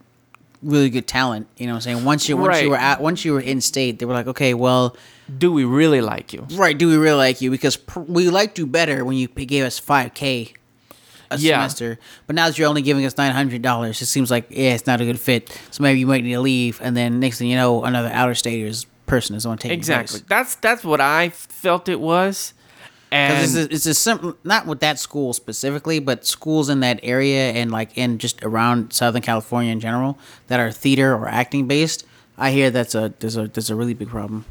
really 0.63 0.91
good 0.91 1.07
talent. 1.07 1.47
You 1.57 1.67
know 1.67 1.73
what 1.73 1.77
I'm 1.77 1.95
saying? 1.95 2.05
Once 2.05 2.29
you 2.29 2.37
once 2.37 2.61
you 2.63 2.71
were 2.71 2.77
at 2.77 3.01
once 3.01 3.25
you 3.25 3.33
were 3.33 3.41
in 3.41 3.61
state, 3.61 3.99
they 3.99 4.07
were 4.07 4.15
like, 4.15 4.27
okay, 4.27 4.55
well, 4.55 4.97
do 5.39 5.53
we 5.53 5.65
really 5.65 6.01
like 6.01 6.33
you? 6.33 6.47
right, 6.53 6.77
do 6.77 6.89
we 6.89 6.97
really 6.97 7.17
like 7.17 7.41
you? 7.41 7.51
Because 7.51 7.77
pr- 7.77 8.01
we 8.01 8.29
liked 8.31 8.59
you 8.59 8.67
better 8.67 9.05
when 9.05 9.17
you 9.17 9.29
gave 9.29 9.65
us 9.65 9.81
5K 9.81 10.55
a 11.31 11.39
Yeah. 11.39 11.59
semester. 11.59 11.99
But 12.27 12.37
now 12.37 12.47
that 12.49 12.59
you're 12.59 12.69
only 12.69 12.83
giving 12.83 13.05
us 13.05 13.15
$900, 13.15 14.01
it 14.03 14.07
seems 14.07 14.31
like, 14.31 14.47
yeah, 14.51 14.75
it's 14.75 14.87
not 14.87 15.01
a 15.01 15.05
good 15.05 15.21
fit. 15.21 15.51
So 15.71 15.83
maybe 15.83 16.01
you 16.01 16.07
might 16.07 16.25
need 16.25 16.33
to 16.33 16.41
leave. 16.41 16.81
And 16.83 16.97
then 16.97 17.21
next 17.21 17.39
thing 17.39 17.49
you 17.49 17.57
know, 17.57 17.85
another 17.85 18.11
outer 18.13 18.35
staters 18.35 18.87
person 19.07 19.35
is 19.37 19.43
to 19.45 19.57
take 19.57 19.73
Exactly. 19.73 20.21
place. 20.21 20.29
That's 20.29 20.55
that's 20.57 20.85
what 20.85 21.01
I 21.01 21.31
felt 21.31 21.89
it 21.89 22.01
was. 22.01 22.55
And 23.13 23.43
it's 23.45 23.57
a, 23.57 23.63
it's 23.75 23.87
a 23.87 23.95
simple, 23.95 24.37
not 24.45 24.67
with 24.67 24.79
that 24.81 25.01
school 25.01 25.33
specifically, 25.33 25.99
but 25.99 26.25
schools 26.25 26.69
in 26.69 26.79
that 26.81 27.01
area 27.03 27.51
and 27.53 27.73
like 27.73 27.99
in 27.99 28.19
just 28.19 28.41
around 28.45 28.93
Southern 28.93 29.21
California 29.23 29.73
in 29.73 29.81
general 29.81 30.17
that 30.47 30.61
are 30.61 30.71
theater 30.71 31.13
or 31.15 31.27
acting 31.29 31.67
based. 31.67 32.07
I 32.39 32.53
hear 32.53 32.71
that's 32.71 32.95
a 32.95 33.13
there's 33.19 33.37
a 33.37 33.49
there's 33.49 33.69
a 33.69 33.75
really 33.75 33.95
big 33.95 34.09
problem. 34.11 34.45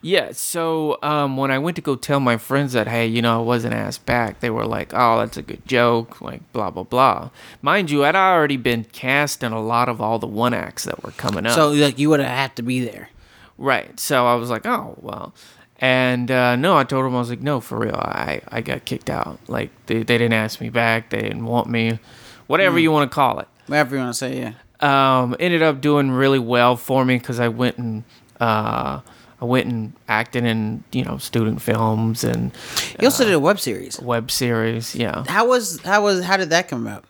Yeah, 0.00 0.32
so 0.32 0.98
um, 1.02 1.36
when 1.36 1.50
I 1.50 1.58
went 1.58 1.76
to 1.76 1.82
go 1.82 1.96
tell 1.96 2.20
my 2.20 2.36
friends 2.36 2.72
that 2.72 2.88
hey, 2.88 3.06
you 3.06 3.22
know, 3.22 3.40
I 3.40 3.42
wasn't 3.42 3.74
asked 3.74 4.06
back, 4.06 4.40
they 4.40 4.50
were 4.50 4.66
like, 4.66 4.92
"Oh, 4.94 5.18
that's 5.18 5.36
a 5.36 5.42
good 5.42 5.66
joke," 5.66 6.20
like 6.20 6.40
blah 6.52 6.70
blah 6.70 6.84
blah. 6.84 7.30
Mind 7.60 7.90
you, 7.90 8.04
I'd 8.04 8.16
already 8.16 8.56
been 8.56 8.84
cast 8.84 9.42
in 9.42 9.52
a 9.52 9.60
lot 9.60 9.88
of 9.88 10.00
all 10.00 10.18
the 10.18 10.26
one 10.26 10.54
acts 10.54 10.84
that 10.84 11.02
were 11.02 11.12
coming 11.12 11.46
up. 11.46 11.54
So 11.54 11.70
like 11.70 11.98
you 11.98 12.10
would 12.10 12.20
have 12.20 12.28
had 12.28 12.56
to 12.56 12.62
be 12.62 12.84
there. 12.84 13.10
Right. 13.58 13.98
So 14.00 14.26
I 14.26 14.34
was 14.34 14.50
like, 14.50 14.66
oh 14.66 14.96
well. 15.00 15.34
And 15.78 16.30
uh, 16.30 16.54
no, 16.54 16.76
I 16.76 16.84
told 16.84 17.04
them, 17.04 17.16
I 17.16 17.18
was 17.18 17.28
like, 17.28 17.40
no, 17.40 17.60
for 17.60 17.76
real. 17.76 17.96
I, 17.96 18.40
I 18.46 18.60
got 18.60 18.84
kicked 18.84 19.10
out. 19.10 19.40
Like 19.48 19.70
they, 19.86 20.04
they 20.04 20.16
didn't 20.16 20.32
ask 20.32 20.60
me 20.60 20.70
back. 20.70 21.10
They 21.10 21.20
didn't 21.20 21.44
want 21.44 21.68
me. 21.68 21.98
Whatever 22.46 22.78
you 22.78 22.92
want 22.92 23.10
to 23.10 23.14
call 23.14 23.40
it. 23.40 23.48
Whatever 23.66 23.96
you 23.96 24.02
want 24.02 24.14
to 24.14 24.18
say, 24.18 24.38
yeah. 24.38 24.52
Um, 24.78 25.34
ended 25.40 25.60
up 25.60 25.80
doing 25.80 26.12
really 26.12 26.38
well 26.38 26.76
for 26.76 27.04
me 27.04 27.18
because 27.18 27.40
I 27.40 27.48
went 27.48 27.78
and 27.78 28.04
uh, 28.38 29.00
I 29.42 29.44
went 29.44 29.66
and 29.66 29.92
acted 30.08 30.44
in 30.44 30.84
you 30.92 31.04
know 31.04 31.18
student 31.18 31.60
films 31.60 32.22
and 32.22 32.52
You 33.00 33.08
also 33.08 33.24
did 33.24 33.34
a 33.34 33.40
web 33.40 33.58
series. 33.58 33.98
web 34.00 34.30
series. 34.30 34.94
Yeah. 34.94 35.24
How 35.26 35.48
was 35.48 35.80
how 35.82 36.04
was 36.04 36.24
how 36.24 36.36
did 36.36 36.50
that 36.50 36.68
come 36.68 36.86
about? 36.86 37.04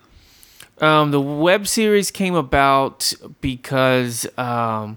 Um, 0.80 1.10
the 1.10 1.20
web 1.20 1.68
series 1.68 2.10
came 2.10 2.34
about 2.34 3.12
because 3.42 4.26
um, 4.38 4.96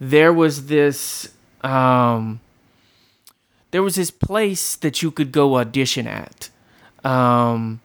there 0.00 0.32
was 0.32 0.66
this 0.66 1.34
um, 1.62 2.38
there 3.72 3.82
was 3.82 3.96
this 3.96 4.12
place 4.12 4.76
that 4.76 5.02
you 5.02 5.10
could 5.10 5.32
go 5.32 5.56
audition 5.56 6.06
at. 6.06 6.48
Um, 7.04 7.80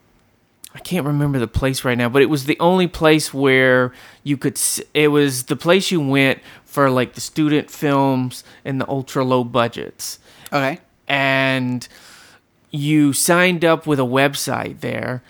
I 0.76 0.80
can't 0.80 1.06
remember 1.06 1.40
the 1.40 1.48
place 1.48 1.84
right 1.84 1.98
now, 1.98 2.10
but 2.10 2.22
it 2.22 2.30
was 2.30 2.46
the 2.46 2.60
only 2.60 2.88
place 2.88 3.34
where 3.34 3.92
you 4.24 4.38
could. 4.38 4.60
It 4.94 5.08
was 5.10 5.44
the 5.44 5.56
place 5.56 5.92
you 5.92 6.00
went 6.00 6.40
for 6.74 6.90
like 6.90 7.14
the 7.14 7.22
student 7.22 7.70
films 7.70 8.44
and 8.66 8.82
the 8.82 8.88
ultra 8.90 9.24
low 9.24 9.44
budgets, 9.44 10.18
Okay. 10.52 10.80
and 11.08 11.88
you 12.72 13.14
signed 13.14 13.64
up 13.64 13.86
with 13.86 14.00
a 14.00 14.10
website 14.20 14.80
there, 14.80 15.22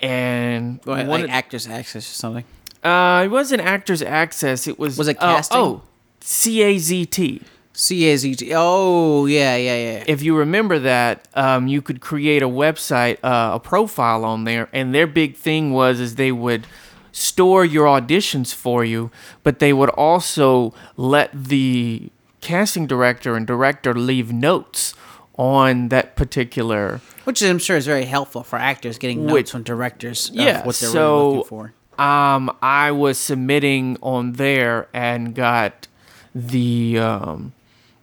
and. 0.00 0.80
Like 0.86 1.28
Actors 1.28 1.66
Access 1.66 2.04
or 2.10 2.14
something. 2.14 2.44
uh, 2.84 3.22
it 3.24 3.28
wasn't 3.28 3.62
Actors 3.62 4.02
Access. 4.02 4.66
It 4.66 4.78
was 4.78 4.96
Was 4.98 5.08
it 5.08 5.16
uh, 5.20 5.34
casting? 5.36 5.58
oh, 5.58 5.82
C 6.20 6.62
A 6.62 6.78
Z 6.78 7.06
T. 7.06 7.42
C 7.74 8.04
A 8.10 8.16
Z 8.16 8.34
T. 8.36 8.52
Oh 8.54 9.26
yeah, 9.26 9.56
yeah, 9.56 9.74
yeah. 9.76 10.04
if 10.06 10.22
you 10.22 10.36
remember 10.36 10.78
that, 10.78 11.26
um, 11.34 11.66
you 11.68 11.80
could 11.82 12.00
create 12.00 12.42
a 12.42 12.48
website, 12.48 13.16
uh, 13.24 13.52
a 13.54 13.60
profile 13.60 14.24
on 14.24 14.44
there, 14.44 14.68
and 14.72 14.94
their 14.94 15.06
big 15.08 15.34
thing 15.36 15.72
was 15.72 15.98
is 15.98 16.14
they 16.16 16.30
would 16.32 16.66
store 17.12 17.64
your 17.64 17.86
auditions 17.86 18.52
for 18.54 18.84
you, 18.84 19.10
but 19.42 19.58
they 19.58 19.72
would 19.72 19.90
also 19.90 20.72
let 20.96 21.30
the 21.32 22.10
casting 22.40 22.86
director 22.86 23.36
and 23.36 23.46
director 23.46 23.94
leave 23.94 24.32
notes 24.32 24.94
on 25.36 25.88
that 25.90 26.16
particular. 26.16 27.00
Which 27.24 27.40
I'm 27.42 27.58
sure 27.58 27.76
is 27.76 27.86
very 27.86 28.04
helpful 28.06 28.42
for 28.42 28.58
actors 28.58 28.98
getting 28.98 29.26
notes 29.26 29.32
Which- 29.34 29.50
from 29.52 29.62
directors. 29.62 30.28
Of 30.30 30.34
Yeah, 30.36 30.56
what 30.66 30.74
they're 30.76 30.90
so 30.90 31.24
really 31.24 31.36
looking 31.36 31.48
for. 31.48 31.72
um, 32.02 32.56
I 32.60 32.90
was 32.90 33.18
submitting 33.18 33.96
on 34.02 34.32
there 34.32 34.88
and 34.92 35.34
got 35.34 35.86
the 36.34 36.98
um, 36.98 37.52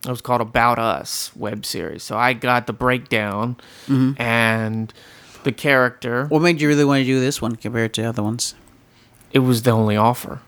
it 0.05 0.09
was 0.09 0.21
called 0.21 0.39
About 0.41 0.79
Us 0.79 1.31
web 1.35 1.65
series. 1.65 2.03
So 2.03 2.17
I 2.17 2.33
got 2.33 2.67
the 2.67 2.73
breakdown 2.73 3.57
Mm-hmm. 3.87 4.21
and 4.21 4.93
the 5.43 5.51
character. 5.51 6.25
What 6.27 6.41
made 6.41 6.61
you 6.61 6.67
really 6.67 6.85
want 6.85 6.99
to 7.01 7.05
do 7.05 7.19
this 7.19 7.41
one 7.41 7.55
compared 7.57 7.93
to 7.95 8.03
other 8.03 8.23
ones? 8.23 8.55
It 9.31 9.39
was 9.39 9.61
the 9.63 9.71
only 9.71 9.95
offer. 9.97 10.39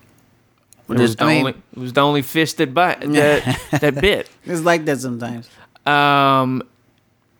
It 0.89 0.97
was 0.99 1.15
the 1.15 1.23
I 1.23 1.27
mean- 1.27 1.37
only. 1.39 1.51
It 1.51 1.79
was 1.79 1.93
the 1.93 2.01
only 2.01 2.21
fish 2.21 2.53
that 2.53 2.73
bite 2.73 2.99
that 3.13 3.59
that 3.79 4.01
bit. 4.01 4.29
It's 4.45 4.61
like 4.61 4.85
that 4.85 4.99
sometimes. 4.99 5.49
Um, 5.85 6.63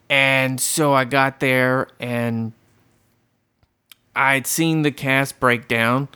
and 0.10 0.60
so 0.60 0.94
I 0.94 1.04
got 1.06 1.40
there 1.40 1.88
and 2.00 2.54
I'd 4.16 4.46
seen 4.48 4.82
the 4.84 4.92
cast 4.92 5.40
breakdown, 5.40 6.08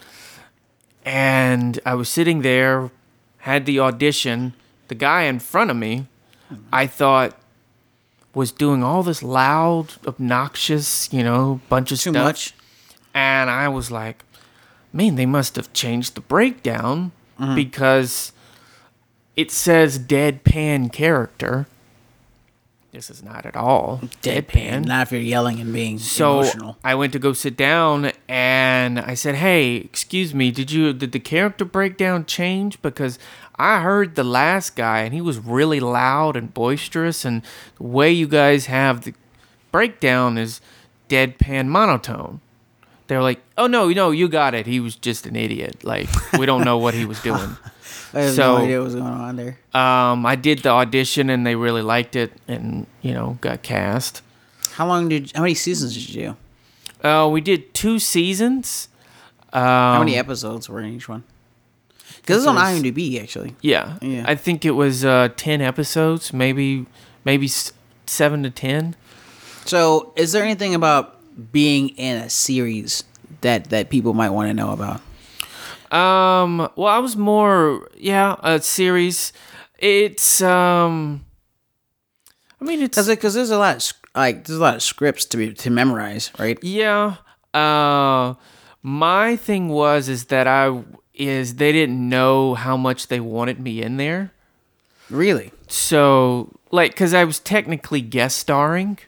and 1.05 1.79
I 1.85 1.93
was 1.95 2.09
sitting 2.09 2.41
there, 2.41 2.91
had 3.39 3.65
the 3.65 3.79
audition. 3.79 4.53
The 4.87 4.95
guy 4.95 5.23
in 5.23 5.39
front 5.39 5.71
of 5.71 5.77
me, 5.77 6.07
I 6.73 6.87
thought, 6.87 7.37
was 8.33 8.51
doing 8.51 8.83
all 8.83 9.01
this 9.01 9.23
loud, 9.23 9.93
obnoxious, 10.05 11.11
you 11.13 11.23
know, 11.23 11.61
bunch 11.69 11.91
of 11.91 11.99
Too 11.99 12.11
stuff. 12.11 12.23
much. 12.23 12.53
And 13.13 13.49
I 13.49 13.69
was 13.69 13.89
like, 13.91 14.23
man, 14.95 15.15
they 15.15 15.25
must 15.25 15.55
have 15.57 15.71
changed 15.73 16.15
the 16.15 16.21
breakdown 16.21 17.11
Mm-hmm. 17.39 17.53
because 17.55 18.31
it 19.35 19.51
says 19.51 19.99
deadpan 19.99 20.93
character. 20.93 21.67
This 22.93 23.09
is 23.09 23.21
not 23.21 23.45
at 23.45 23.57
all 23.57 23.99
deadpan. 24.21 24.85
Not 24.85 25.07
if 25.07 25.11
you're 25.11 25.19
yelling 25.19 25.59
and 25.59 25.73
being 25.73 25.99
So 25.99 26.39
emotional. 26.39 26.77
I 26.81 26.95
went 26.95 27.11
to 27.11 27.19
go 27.19 27.33
sit 27.33 27.57
down 27.57 28.13
and 28.29 28.97
I 29.01 29.15
said, 29.15 29.35
"Hey, 29.35 29.75
excuse 29.75 30.33
me, 30.33 30.49
did 30.49 30.71
you 30.71 30.93
did 30.93 31.11
the 31.11 31.19
character 31.19 31.65
breakdown 31.65 32.25
change 32.25 32.81
because 32.81 33.19
I 33.57 33.81
heard 33.81 34.15
the 34.15 34.23
last 34.23 34.77
guy 34.77 34.99
and 35.01 35.13
he 35.13 35.19
was 35.19 35.37
really 35.37 35.81
loud 35.81 36.37
and 36.37 36.53
boisterous 36.53 37.25
and 37.25 37.41
the 37.75 37.83
way 37.83 38.13
you 38.13 38.29
guys 38.29 38.67
have 38.67 39.01
the 39.01 39.13
breakdown 39.73 40.37
is 40.37 40.61
deadpan 41.09 41.67
monotone." 41.67 42.39
They're 43.07 43.21
like, 43.21 43.39
"Oh 43.57 43.67
no, 43.67 43.89
no, 43.89 44.11
you 44.11 44.27
got 44.27 44.53
it. 44.55 44.65
He 44.65 44.79
was 44.79 44.95
just 44.95 45.25
an 45.25 45.35
idiot. 45.35 45.83
Like 45.83 46.09
we 46.39 46.45
don't 46.45 46.63
know 46.65 46.77
what 46.77 46.93
he 46.93 47.05
was 47.05 47.19
doing." 47.29 47.55
I 48.13 48.21
have 48.21 48.33
so- 48.35 48.57
no 48.57 48.63
idea 48.63 48.77
what 48.79 48.85
was 48.85 48.95
going 48.95 49.07
on 49.07 49.35
there. 49.35 49.59
Um, 49.73 50.25
I 50.25 50.35
did 50.35 50.59
the 50.59 50.69
audition 50.69 51.29
and 51.29 51.45
they 51.45 51.55
really 51.55 51.81
liked 51.81 52.15
it 52.15 52.31
and 52.47 52.87
you 53.01 53.13
know 53.13 53.37
got 53.41 53.61
cast. 53.61 54.21
How 54.73 54.87
long 54.87 55.09
did? 55.09 55.31
How 55.35 55.41
many 55.41 55.53
seasons 55.55 55.93
did 55.93 56.09
you 56.09 56.35
do? 57.01 57.07
Uh, 57.07 57.27
we 57.29 57.41
did 57.41 57.73
two 57.73 57.99
seasons. 57.99 58.89
Um, 59.53 59.61
How 59.63 59.99
many 59.99 60.17
episodes 60.17 60.67
were 60.67 60.81
in 60.81 60.93
each 60.95 61.07
one? 61.07 61.23
Because 62.21 62.37
it's 62.39 62.47
on 62.47 62.55
IMDb 62.55 63.21
actually. 63.21 63.55
Yeah, 63.61 63.97
Yeah. 64.01 64.25
I 64.27 64.35
think 64.35 64.65
it 64.65 64.71
was 64.71 65.05
uh, 65.05 65.29
ten 65.37 65.61
episodes, 65.61 66.33
maybe 66.33 66.87
maybe 67.23 67.47
seven 68.07 68.41
to 68.43 68.49
ten. 68.49 68.95
So, 69.65 70.11
is 70.15 70.31
there 70.31 70.43
anything 70.43 70.73
about 70.75 71.14
being 71.51 71.89
in 71.89 72.17
a 72.17 72.29
series 72.29 73.03
that 73.41 73.69
that 73.69 73.89
people 73.89 74.13
might 74.13 74.29
want 74.29 74.49
to 74.49 74.53
know 74.53 74.71
about? 74.71 75.01
Um, 75.91 76.69
well, 76.75 76.87
I 76.87 76.99
was 76.99 77.15
more 77.15 77.89
yeah 77.97 78.35
a 78.43 78.61
series. 78.61 79.33
It's 79.77 80.41
um, 80.41 81.25
I 82.59 82.65
mean 82.65 82.81
it's 82.81 83.05
Because 83.07 83.33
there's 83.33 83.51
a 83.51 83.57
lot 83.57 83.75
of 83.77 83.93
like 84.15 84.45
there's 84.45 84.59
a 84.59 84.61
lot 84.61 84.75
of 84.75 84.83
scripts 84.83 85.25
to 85.25 85.37
be 85.37 85.53
to 85.53 85.69
memorize, 85.69 86.31
right? 86.39 86.57
yeah. 86.63 87.15
Uh, 87.53 88.33
my 88.81 89.35
thing 89.37 89.69
was 89.69 90.09
is 90.09 90.25
that 90.25 90.47
I 90.47 90.83
is 91.13 91.55
they 91.55 91.71
didn't 91.71 92.09
know 92.09 92.53
how 92.55 92.75
much 92.77 93.07
they 93.07 93.19
wanted 93.19 93.59
me 93.59 93.81
in 93.81 93.97
there. 93.97 94.31
Really. 95.09 95.51
So 95.67 96.51
like, 96.71 96.95
cause 96.95 97.13
I 97.13 97.23
was 97.23 97.39
technically 97.39 98.01
guest 98.01 98.37
starring. 98.37 98.99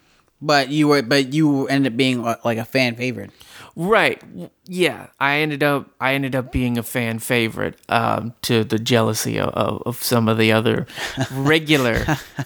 But 0.41 0.69
you 0.69 0.87
were, 0.87 1.01
but 1.01 1.33
you 1.33 1.67
ended 1.67 1.93
up 1.93 1.97
being 1.97 2.25
uh, 2.25 2.35
like 2.43 2.57
a 2.57 2.65
fan 2.65 2.95
favorite. 2.95 3.31
Right. 3.79 4.21
Yeah. 4.65 5.07
I 5.19 5.37
ended 5.37 5.61
up 5.61 5.91
I 6.01 6.15
ended 6.15 6.35
up 6.35 6.51
being 6.51 6.79
a 6.79 6.83
fan 6.83 7.19
favorite 7.19 7.79
um, 7.89 8.33
to 8.41 8.63
the 8.63 8.79
jealousy 8.79 9.39
of, 9.39 9.49
of, 9.83 10.01
some 10.01 10.27
of 10.27 10.39
the 10.39 10.51
other 10.51 10.87
regular 11.31 11.99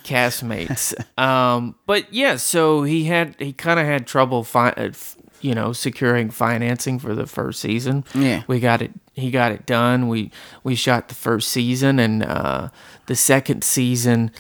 castmates. 0.04 0.94
Um, 1.18 1.76
but 1.86 2.14
yeah, 2.14 2.36
so 2.36 2.84
he 2.84 3.06
had 3.06 3.36
he 3.40 3.54
kind 3.54 3.80
of 3.80 3.86
had 3.86 4.08
trouble 4.08 4.44
fi- 4.44 4.72
uh, 4.72 4.92
you 5.40 5.56
know 5.56 5.72
securing 5.72 6.32
financing 6.32 7.00
for 7.00 7.16
the 7.16 7.26
first 7.26 7.62
season. 7.62 8.04
Yeah. 8.14 8.44
We 8.48 8.60
got 8.60 8.82
it 8.82 8.92
he 9.14 9.32
got 9.32 9.54
it 9.54 9.66
done. 9.66 10.10
We 10.10 10.32
we 10.66 10.76
shot 10.76 11.08
the 11.08 11.16
first 11.16 11.50
season 11.50 11.98
and 11.98 12.24
uh, 12.24 12.70
the 13.06 13.16
second 13.16 13.64
season 13.64 14.32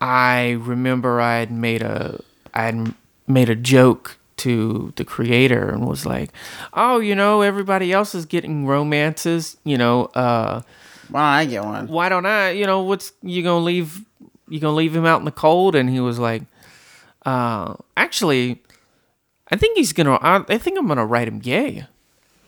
I 0.00 0.50
remember 0.50 1.20
I 1.20 1.38
had 1.38 1.52
made 1.52 1.80
a 1.80 2.20
I 2.54 2.92
made 3.26 3.48
a 3.50 3.54
joke 3.56 4.18
to 4.36 4.92
the 4.96 5.04
creator 5.04 5.68
and 5.70 5.86
was 5.86 6.04
like, 6.06 6.30
"Oh, 6.72 6.98
you 7.00 7.14
know, 7.14 7.40
everybody 7.42 7.92
else 7.92 8.14
is 8.14 8.26
getting 8.26 8.66
romances. 8.66 9.56
You 9.64 9.78
know, 9.78 10.06
uh, 10.14 10.62
Why 11.08 11.20
don't 11.20 11.48
I 11.48 11.50
get 11.50 11.64
one? 11.64 11.88
why 11.88 12.08
don't 12.08 12.26
I? 12.26 12.50
You 12.50 12.66
know, 12.66 12.82
what's 12.82 13.12
you 13.22 13.42
gonna 13.42 13.64
leave? 13.64 14.00
You 14.48 14.60
gonna 14.60 14.74
leave 14.76 14.94
him 14.94 15.06
out 15.06 15.18
in 15.20 15.24
the 15.24 15.30
cold?" 15.32 15.74
And 15.74 15.88
he 15.90 16.00
was 16.00 16.18
like, 16.18 16.42
uh, 17.26 17.74
"Actually, 17.96 18.62
I 19.50 19.56
think 19.56 19.76
he's 19.76 19.92
gonna. 19.92 20.14
I, 20.20 20.44
I 20.48 20.58
think 20.58 20.78
I'm 20.78 20.86
gonna 20.88 21.06
write 21.06 21.28
him 21.28 21.38
gay." 21.38 21.86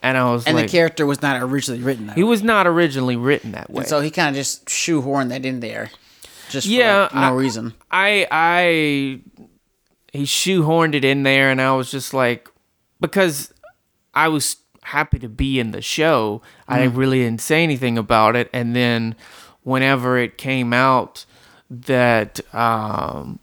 And 0.03 0.17
I 0.17 0.31
was 0.31 0.47
And 0.47 0.57
like, 0.57 0.67
the 0.67 0.73
character 0.73 1.05
was 1.07 1.21
not 1.23 1.43
originally 1.43 1.83
written 1.83 2.07
that 2.07 2.17
"He 2.17 2.23
way. 2.23 2.29
was 2.31 2.43
not 2.43 2.67
originally 2.67 3.17
written 3.17 3.53
that 3.53 3.71
way." 3.71 3.81
And 3.81 3.89
So 3.89 4.01
he 4.01 4.11
kind 4.11 4.29
of 4.29 4.35
just 4.37 4.67
shoehorned 4.67 5.31
that 5.31 5.45
in 5.45 5.61
there, 5.61 5.91
just 6.51 6.67
Yeah, 6.67 7.09
no 7.15 7.21
I- 7.21 7.31
reason. 7.33 7.75
I 7.91 8.27
I 8.31 9.21
he 10.17 10.25
shoehorned 10.25 10.95
it 10.95 11.05
in 11.05 11.23
there, 11.23 11.51
and 11.51 11.61
I 11.61 11.73
was 11.75 11.91
just 11.91 12.13
like, 12.15 12.49
because 13.01 13.53
I 14.15 14.29
was 14.29 14.57
happy 14.83 15.19
to 15.21 15.29
be 15.29 15.59
in 15.61 15.71
the 15.73 15.83
show, 15.83 16.43
I 16.69 16.85
really 16.85 17.19
didn't 17.21 17.41
say 17.41 17.63
anything 17.63 17.99
about 17.99 18.37
it, 18.37 18.49
and 18.53 18.75
then 18.75 19.15
whenever 19.63 20.17
it 20.19 20.39
came 20.39 20.73
out 20.73 21.25
that 21.69 22.39
um 22.55 23.41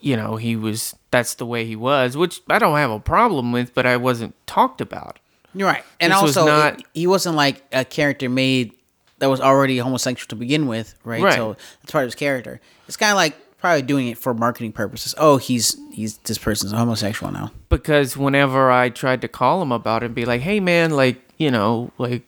you 0.00 0.14
know 0.16 0.36
he 0.36 0.54
was 0.56 0.94
that's 1.10 1.34
the 1.34 1.46
way 1.46 1.64
he 1.64 1.76
was, 1.76 2.16
which 2.16 2.40
I 2.48 2.58
don't 2.58 2.76
have 2.76 2.90
a 2.90 3.00
problem 3.00 3.52
with, 3.52 3.72
but 3.74 3.86
I 3.86 3.96
wasn't 3.96 4.34
talked 4.46 4.80
about. 4.80 5.18
You're 5.54 5.68
right. 5.68 5.84
And 6.00 6.12
This 6.12 6.22
was 6.22 6.36
also, 6.36 6.50
not- 6.50 6.80
it- 6.80 6.86
he 6.94 7.06
wasn't 7.06 7.36
like 7.36 7.62
a 7.72 7.84
character 7.84 8.28
made 8.28 8.72
that 9.18 9.28
was 9.28 9.40
already 9.40 9.78
homosexual 9.78 10.28
to 10.28 10.36
begin 10.36 10.66
with, 10.66 10.94
right? 11.04 11.22
Right. 11.22 11.34
So 11.36 11.56
that's 11.80 11.92
part 11.92 12.04
of 12.04 12.08
his 12.08 12.14
character. 12.14 12.60
It's 12.88 12.96
kind 12.96 13.10
of 13.12 13.16
like 13.16 13.36
probably 13.62 13.80
doing 13.82 14.08
it 14.08 14.18
for 14.18 14.34
marketing 14.34 14.72
purposes. 14.72 15.14
Oh, 15.16 15.38
he's 15.38 15.76
he's 15.92 16.18
this 16.18 16.36
person's 16.36 16.72
homosexual 16.72 17.32
now. 17.32 17.50
because 17.70 18.16
whenever 18.16 18.70
I 18.70 18.90
tried 18.90 19.22
to 19.22 19.28
call 19.28 19.62
him 19.62 19.72
about 19.72 20.02
it 20.02 20.06
and 20.06 20.14
be 20.14 20.26
like, 20.26 20.42
"Hey 20.42 20.60
man, 20.60 20.90
like, 20.90 21.22
you 21.38 21.50
know, 21.50 21.90
like 21.96 22.24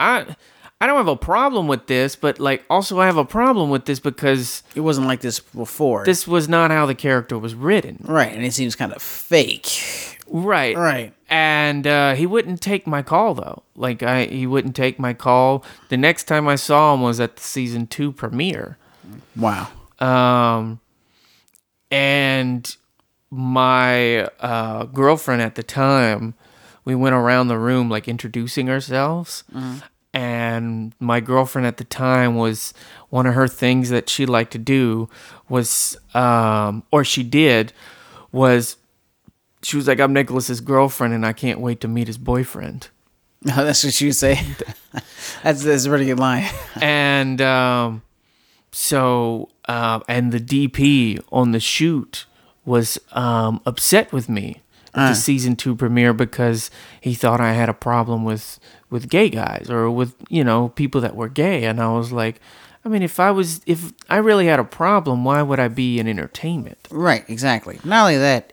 I 0.00 0.34
I 0.80 0.86
don't 0.86 0.96
have 0.96 1.08
a 1.08 1.16
problem 1.16 1.66
with 1.68 1.86
this, 1.88 2.16
but 2.16 2.38
like 2.40 2.64
also 2.70 2.98
I 3.00 3.06
have 3.06 3.16
a 3.18 3.24
problem 3.24 3.68
with 3.68 3.84
this 3.84 4.00
because 4.00 4.62
It 4.74 4.80
wasn't 4.80 5.06
like 5.06 5.20
this 5.20 5.40
before. 5.40 6.04
this 6.04 6.26
was 6.26 6.48
not 6.48 6.70
how 6.70 6.86
the 6.86 6.94
character 6.94 7.36
was 7.38 7.54
written." 7.54 7.98
right, 8.08 8.32
and 8.32 8.44
it 8.44 8.52
seems 8.54 8.74
kind 8.76 8.92
of 8.92 9.02
fake. 9.02 10.16
Right. 10.26 10.74
Right. 10.76 11.12
And 11.28 11.86
uh, 11.86 12.14
he 12.14 12.24
wouldn't 12.26 12.62
take 12.62 12.86
my 12.86 13.02
call 13.02 13.34
though. 13.34 13.62
Like 13.76 14.02
I 14.02 14.24
he 14.26 14.46
wouldn't 14.46 14.74
take 14.76 14.98
my 14.98 15.12
call. 15.14 15.64
The 15.90 15.96
next 15.96 16.24
time 16.24 16.48
I 16.48 16.54
saw 16.56 16.94
him 16.94 17.02
was 17.02 17.20
at 17.20 17.36
the 17.36 17.42
season 17.42 17.86
2 17.86 18.12
premiere. 18.12 18.78
Wow. 19.36 19.68
Um, 20.04 20.80
and 21.90 22.76
my 23.30 24.24
uh, 24.40 24.84
girlfriend 24.84 25.42
at 25.42 25.54
the 25.54 25.62
time, 25.62 26.34
we 26.84 26.94
went 26.94 27.14
around 27.14 27.48
the 27.48 27.58
room 27.58 27.88
like 27.88 28.08
introducing 28.08 28.68
ourselves. 28.68 29.44
And 30.12 30.94
my 31.00 31.18
girlfriend 31.18 31.66
at 31.66 31.78
the 31.78 31.84
time 31.84 32.36
was 32.36 32.72
one 33.08 33.26
of 33.26 33.34
her 33.34 33.48
things 33.48 33.90
that 33.90 34.08
she 34.08 34.26
liked 34.26 34.52
to 34.52 34.58
do 34.58 35.08
was, 35.48 35.96
um, 36.14 36.84
or 36.92 37.02
she 37.02 37.24
did, 37.24 37.72
was 38.30 38.76
she 39.62 39.76
was 39.76 39.88
like, 39.88 39.98
I'm 39.98 40.12
Nicholas's 40.12 40.60
girlfriend 40.60 41.14
and 41.14 41.26
I 41.26 41.32
can't 41.32 41.58
wait 41.58 41.80
to 41.80 41.88
meet 41.88 42.06
his 42.06 42.18
boyfriend. 42.18 42.88
No, 43.42 43.56
that's 43.64 43.82
what 43.82 44.00
you 44.00 44.12
say. 44.12 44.40
that's 45.42 45.64
that's 45.64 45.84
a 45.84 45.88
pretty 45.88 46.06
good 46.06 46.20
line. 46.20 46.48
and 46.80 47.40
um, 47.40 48.02
so 48.72 49.48
uh, 49.68 50.00
and 50.08 50.32
the 50.32 50.40
DP 50.40 51.22
on 51.32 51.52
the 51.52 51.60
shoot 51.60 52.26
was 52.64 52.98
um, 53.12 53.60
upset 53.66 54.12
with 54.12 54.28
me 54.28 54.62
at 54.94 55.08
the 55.08 55.14
season 55.14 55.56
two 55.56 55.74
premiere 55.74 56.12
because 56.12 56.70
he 57.00 57.14
thought 57.14 57.40
I 57.40 57.52
had 57.52 57.68
a 57.68 57.74
problem 57.74 58.24
with 58.24 58.60
with 58.90 59.08
gay 59.08 59.28
guys 59.28 59.68
or 59.68 59.90
with 59.90 60.14
you 60.28 60.44
know 60.44 60.68
people 60.70 61.00
that 61.00 61.16
were 61.16 61.28
gay, 61.28 61.64
and 61.64 61.80
I 61.80 61.92
was 61.92 62.12
like, 62.12 62.40
I 62.84 62.88
mean, 62.88 63.02
if 63.02 63.18
I 63.18 63.30
was 63.30 63.60
if 63.66 63.92
I 64.08 64.18
really 64.18 64.46
had 64.46 64.60
a 64.60 64.64
problem, 64.64 65.24
why 65.24 65.42
would 65.42 65.58
I 65.58 65.68
be 65.68 65.98
in 65.98 66.06
entertainment? 66.06 66.86
Right, 66.90 67.24
exactly. 67.28 67.80
Not 67.84 68.02
only 68.02 68.18
that, 68.18 68.52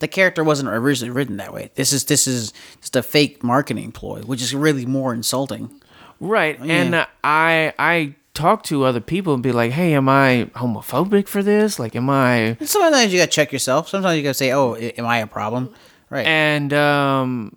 the 0.00 0.08
character 0.08 0.42
wasn't 0.42 0.70
originally 0.70 1.10
written 1.10 1.36
that 1.38 1.52
way. 1.52 1.70
This 1.74 1.92
is 1.92 2.04
this 2.04 2.26
is 2.26 2.52
just 2.80 2.96
a 2.96 3.02
fake 3.02 3.42
marketing 3.44 3.92
ploy, 3.92 4.22
which 4.22 4.42
is 4.42 4.54
really 4.54 4.86
more 4.86 5.14
insulting. 5.14 5.80
Right. 6.18 6.58
And 6.60 6.94
uh, 6.94 7.06
I 7.24 7.72
I 7.78 8.14
talk 8.40 8.62
to 8.64 8.84
other 8.84 9.00
people 9.00 9.34
and 9.34 9.42
be 9.42 9.52
like, 9.52 9.72
"Hey, 9.72 9.92
am 9.94 10.08
I 10.08 10.50
homophobic 10.54 11.28
for 11.28 11.42
this? 11.42 11.78
Like 11.78 11.94
am 11.94 12.08
I 12.10 12.56
Sometimes 12.62 13.12
you 13.12 13.18
gotta 13.18 13.30
check 13.30 13.52
yourself. 13.52 13.88
Sometimes 13.88 14.16
you 14.16 14.22
gotta 14.22 14.34
say, 14.34 14.52
"Oh, 14.52 14.76
am 14.76 15.06
I 15.06 15.18
a 15.18 15.26
problem?" 15.26 15.74
Right. 16.08 16.26
And 16.26 16.72
um 16.72 17.56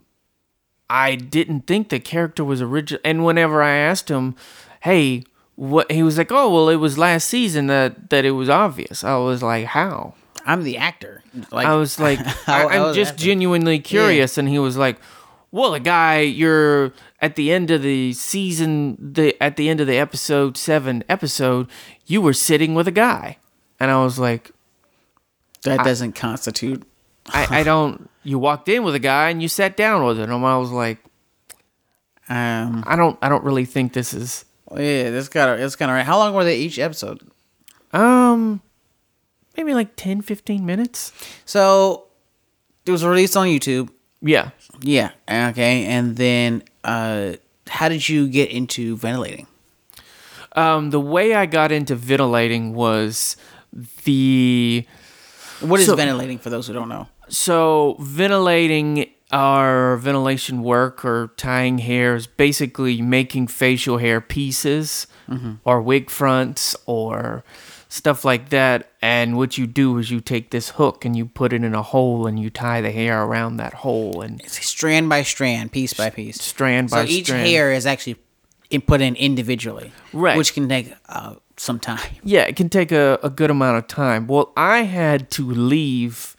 I 0.89 1.15
didn't 1.15 1.62
think 1.67 1.89
the 1.89 2.00
character 2.00 2.43
was 2.43 2.62
original 2.62 3.02
and 3.04 3.26
whenever 3.26 3.63
I 3.63 3.76
asked 3.76 4.10
him, 4.10 4.36
"Hey, 4.82 5.24
what?" 5.56 5.91
he 5.91 6.04
was 6.04 6.17
like, 6.17 6.32
"Oh, 6.32 6.54
well, 6.54 6.69
it 6.69 6.78
was 6.78 6.98
last 6.98 7.28
season 7.28 7.67
that 7.67 8.10
that 8.10 8.26
it 8.26 8.32
was 8.32 8.50
obvious." 8.50 9.04
I 9.04 9.17
was 9.17 9.41
like, 9.41 9.65
"How?" 9.65 10.15
I'm 10.46 10.63
the 10.63 10.78
actor. 10.78 11.24
Like 11.52 11.65
I 11.65 11.76
was 11.76 12.00
like, 12.00 12.19
I, 12.48 12.76
am 12.76 12.93
just 12.93 13.17
genuinely 13.17 13.80
curious. 13.80 14.38
And 14.38 14.48
he 14.48 14.60
was 14.60 14.78
like, 14.78 14.98
well, 15.54 15.76
a 15.76 15.80
guy, 15.80 16.22
you're 16.22 16.92
at 17.22 17.36
the 17.36 17.52
end 17.52 17.70
of 17.70 17.84
the 17.84 18.12
season, 18.13 18.98
the 19.00 19.42
at 19.42 19.56
the 19.56 19.70
end 19.70 19.80
of 19.80 19.86
the 19.88 19.98
episode 19.98 20.58
seven 20.58 21.04
episode, 21.08 21.68
you 22.08 22.22
were 22.22 22.34
sitting 22.34 22.74
with 22.74 22.88
a 22.88 22.92
guy. 22.92 23.38
And 23.80 23.92
I 23.92 24.04
was 24.04 24.18
like, 24.18 24.50
that 25.62 25.84
doesn't 25.86 26.13
constitute. 26.13 26.82
I, 27.28 27.60
I 27.60 27.63
don't, 27.72 28.10
you 28.24 28.39
walked 28.39 28.68
in 28.68 28.84
with 28.84 28.96
a 28.96 29.00
guy 29.00 29.30
and 29.30 29.42
you 29.44 29.48
sat 29.48 29.78
down 29.78 30.04
with 30.04 30.18
him. 30.18 30.32
and 30.32 30.44
I 30.46 30.58
was 30.58 30.72
like, 30.72 30.98
Um, 32.30 32.84
I 32.88 32.96
don't, 32.96 33.18
I 33.22 33.30
don't 33.30 33.44
really 33.44 33.66
think 33.66 33.94
this 33.94 34.12
is, 34.13 34.46
yeah, 34.76 35.12
that's 35.12 35.30
kind 35.30 35.52
of 35.52 35.60
that's 35.60 35.76
kind 35.76 35.92
of 35.92 35.96
right. 35.96 36.06
How 36.06 36.18
long 36.18 36.34
were 36.34 36.44
they 36.44 36.58
each 36.58 36.80
episode? 36.80 37.22
um, 37.94 38.60
maybe 39.56 39.76
like 39.76 39.96
10, 39.98 40.22
15 40.24 40.66
minutes. 40.66 41.13
So 41.46 42.08
it 42.88 42.92
was 42.92 43.06
released 43.06 43.38
on 43.38 43.46
YouTube. 43.48 43.92
Yeah. 44.24 44.50
Yeah. 44.82 45.12
Okay. 45.30 45.86
And 45.86 46.16
then, 46.16 46.64
uh, 46.84 47.34
how 47.68 47.90
did 47.90 48.08
you 48.08 48.28
get 48.28 48.50
into 48.52 48.96
ventilating? 48.98 49.48
Um, 50.56 50.90
the 50.92 51.00
way 51.00 51.34
I 51.36 51.46
got 51.46 51.72
into 51.72 51.96
ventilating 51.96 52.74
was 52.74 53.36
the, 54.06 54.86
What 55.62 55.80
is 55.80 55.86
So- 55.88 55.96
ventilating 55.96 56.40
for 56.40 56.50
those 56.50 56.68
who 56.68 56.74
don't 56.74 56.90
know? 56.90 57.08
So 57.30 57.96
ventilating 58.00 59.10
our 59.32 59.98
ventilation 59.98 60.62
work 60.62 61.04
or 61.04 61.32
tying 61.38 61.80
hair 61.80 62.16
is 62.16 62.28
basically 62.28 63.02
making 63.02 63.48
facial 63.48 63.98
hair 63.98 64.22
pieces 64.22 65.08
or 65.64 65.82
wig 65.82 66.12
fronts 66.12 66.76
or 66.86 67.44
stuff 67.94 68.26
like 68.26 68.50
that. 68.50 68.90
And 69.04 69.38
what 69.38 69.56
you 69.60 69.68
do 69.68 70.00
is 70.00 70.10
you 70.10 70.20
take 70.20 70.50
this 70.50 70.70
hook 70.72 71.06
and 71.06 71.16
you 71.16 71.28
put 71.28 71.54
it 71.54 71.64
in 71.64 71.76
a 71.76 71.84
hole 71.84 72.26
and 72.26 72.40
you 72.40 72.50
tie 72.50 72.82
the 72.82 72.90
hair 72.92 73.22
around 73.24 73.58
that 73.58 73.74
hole 73.76 74.22
and 74.22 74.42
It's 74.42 74.66
strand 74.66 75.10
by 75.10 75.22
strand, 75.22 75.72
piece 75.72 75.94
by 75.94 76.10
piece. 76.10 76.42
strand 76.42 76.90
by. 76.90 76.98
Strand. 76.98 77.10
So 77.10 77.16
each 77.16 77.26
strand. 77.28 77.48
hair 77.48 77.72
is 77.72 77.86
actually 77.86 78.18
put 78.88 79.00
in 79.02 79.16
individually, 79.16 79.92
Right. 80.12 80.36
Which 80.36 80.56
can 80.56 80.68
take 80.68 80.92
uh, 81.08 81.36
some 81.58 81.80
time. 81.80 82.00
Yeah, 82.24 82.42
it 82.42 82.56
can 82.56 82.70
take 82.70 82.92
a, 82.92 83.20
a 83.22 83.30
good 83.30 83.52
amount 83.52 83.78
of 83.78 83.88
time. 83.88 84.26
Well, 84.26 84.52
I 84.58 84.80
had 84.80 85.30
to 85.32 85.48
leave 85.52 86.33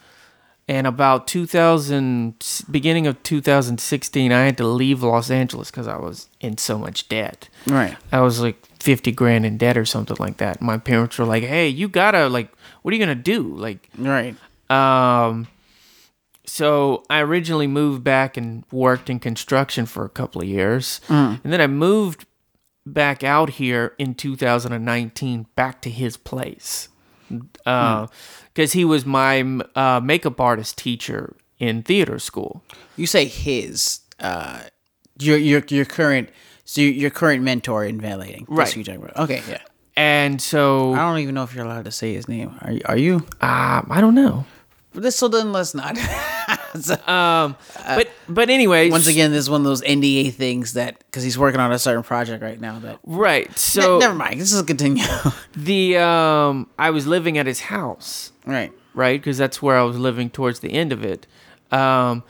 in 0.67 0.87
about 0.87 1.27
2000, 1.27 2.65
beginning 2.71 3.07
of 3.07 3.23
2016. 3.23 4.33
I 4.33 4.45
had 4.47 4.57
to 4.59 4.67
leave 4.67 5.03
Los 5.03 5.31
Angeles 5.31 5.71
because 5.71 5.87
I 5.87 5.97
was 5.97 6.29
in 6.41 6.57
so 6.59 6.79
much 6.79 7.09
debt. 7.09 7.49
Right. 7.67 7.97
I 8.13 8.21
was 8.21 8.41
like 8.41 8.65
50 8.81 9.13
grand 9.13 9.45
in 9.45 9.59
debt 9.59 9.77
or 9.77 9.85
something 9.85 10.17
like 10.19 10.39
that. 10.39 10.63
My 10.63 10.79
parents 10.79 11.19
were 11.19 11.25
like, 11.27 11.43
hey, 11.45 11.69
you 11.69 11.89
gotta, 11.89 12.29
like, 12.29 12.51
what 12.83 12.93
are 12.93 12.97
you 12.97 13.03
gonna 13.03 13.15
do? 13.15 13.43
Like, 13.43 13.89
Right. 13.99 14.37
um, 14.71 15.49
so 16.47 17.05
I 17.11 17.21
originally 17.21 17.67
moved 17.67 18.05
back 18.05 18.37
and 18.37 18.65
worked 18.71 19.09
in 19.11 19.19
construction 19.19 19.87
for 19.87 20.05
a 20.05 20.11
couple 20.11 20.43
of 20.43 20.49
years, 20.49 21.01
and 21.09 21.41
then 21.45 21.61
I 21.61 21.67
moved 21.67 22.27
back 22.87 23.25
out 23.25 23.51
here 23.51 23.95
in 23.99 24.15
2019 24.15 25.47
back 25.57 25.81
to 25.83 25.91
his 25.91 26.19
place 26.19 26.89
because 27.29 28.73
he 28.73 28.85
was 28.85 29.05
my 29.07 29.43
uh, 29.75 30.01
makeup 30.03 30.41
artist 30.41 30.79
teacher 30.79 31.37
in 31.59 31.83
theater 31.83 32.19
school. 32.19 32.63
You 32.97 33.07
say 33.07 33.27
his, 33.27 34.01
uh, 34.21 34.61
your 35.19 35.37
your 35.39 35.63
your 35.69 35.85
current, 35.85 36.31
so 36.65 36.81
your, 36.81 37.11
current 37.11 37.43
mentor 37.43 37.85
in. 37.85 37.99
That's 38.43 38.49
Right. 38.49 38.77
you're 38.77 38.85
talking 38.85 39.03
about. 39.03 39.17
Okay. 39.17 39.43
Yeah. 39.49 39.61
And 39.97 40.43
so 40.43 40.93
I 40.93 40.99
don't 40.99 41.19
even 41.19 41.35
know 41.35 41.45
if 41.45 41.55
you're 41.55 41.65
allowed 41.65 41.85
to 41.85 41.93
say 41.93 42.15
his 42.15 42.29
name. 42.29 42.59
Are 42.63 42.73
you? 42.73 42.81
Are 42.87 42.97
you? 42.97 43.17
uh, 43.41 43.83
I 43.89 44.01
don't 44.01 44.15
know. 44.15 44.45
This 44.93 45.17
so 45.17 45.29
then 45.29 45.53
let's 45.53 45.75
not. 45.75 45.97
Um, 47.09 47.57
but 47.87 48.09
but 48.29 48.51
anyway, 48.51 48.91
once 48.91 49.07
again, 49.07 49.31
this 49.31 49.41
is 49.41 49.51
one 49.51 49.61
of 49.61 49.65
those 49.65 49.83
NDA 49.83 50.33
things 50.33 50.73
that 50.73 50.99
because 50.99 51.23
he's 51.23 51.39
working 51.39 51.61
on 51.61 51.71
a 51.73 51.79
certain 51.79 52.03
project 52.03 52.43
right 52.43 52.61
now. 52.61 52.79
That 52.81 52.99
right. 53.05 53.57
so 53.57 53.99
never 53.99 54.15
mind. 54.15 54.41
This 54.41 54.53
is 54.53 54.61
a 54.61 54.65
continue. 54.65 55.05
the 55.55 55.99
um, 55.99 56.69
I 56.79 56.91
was 56.91 57.07
living 57.07 57.39
at 57.39 57.47
his 57.47 57.61
house. 57.61 58.33
right. 58.45 58.73
right? 58.95 59.21
Because 59.21 59.39
that's 59.39 59.63
where 59.63 59.77
I 59.79 59.83
was 59.83 59.99
living 59.99 60.31
towards 60.31 60.61
the 60.61 60.73
end 60.73 60.93
of 60.93 61.05
it. 61.05 61.27
Um, 61.71 62.25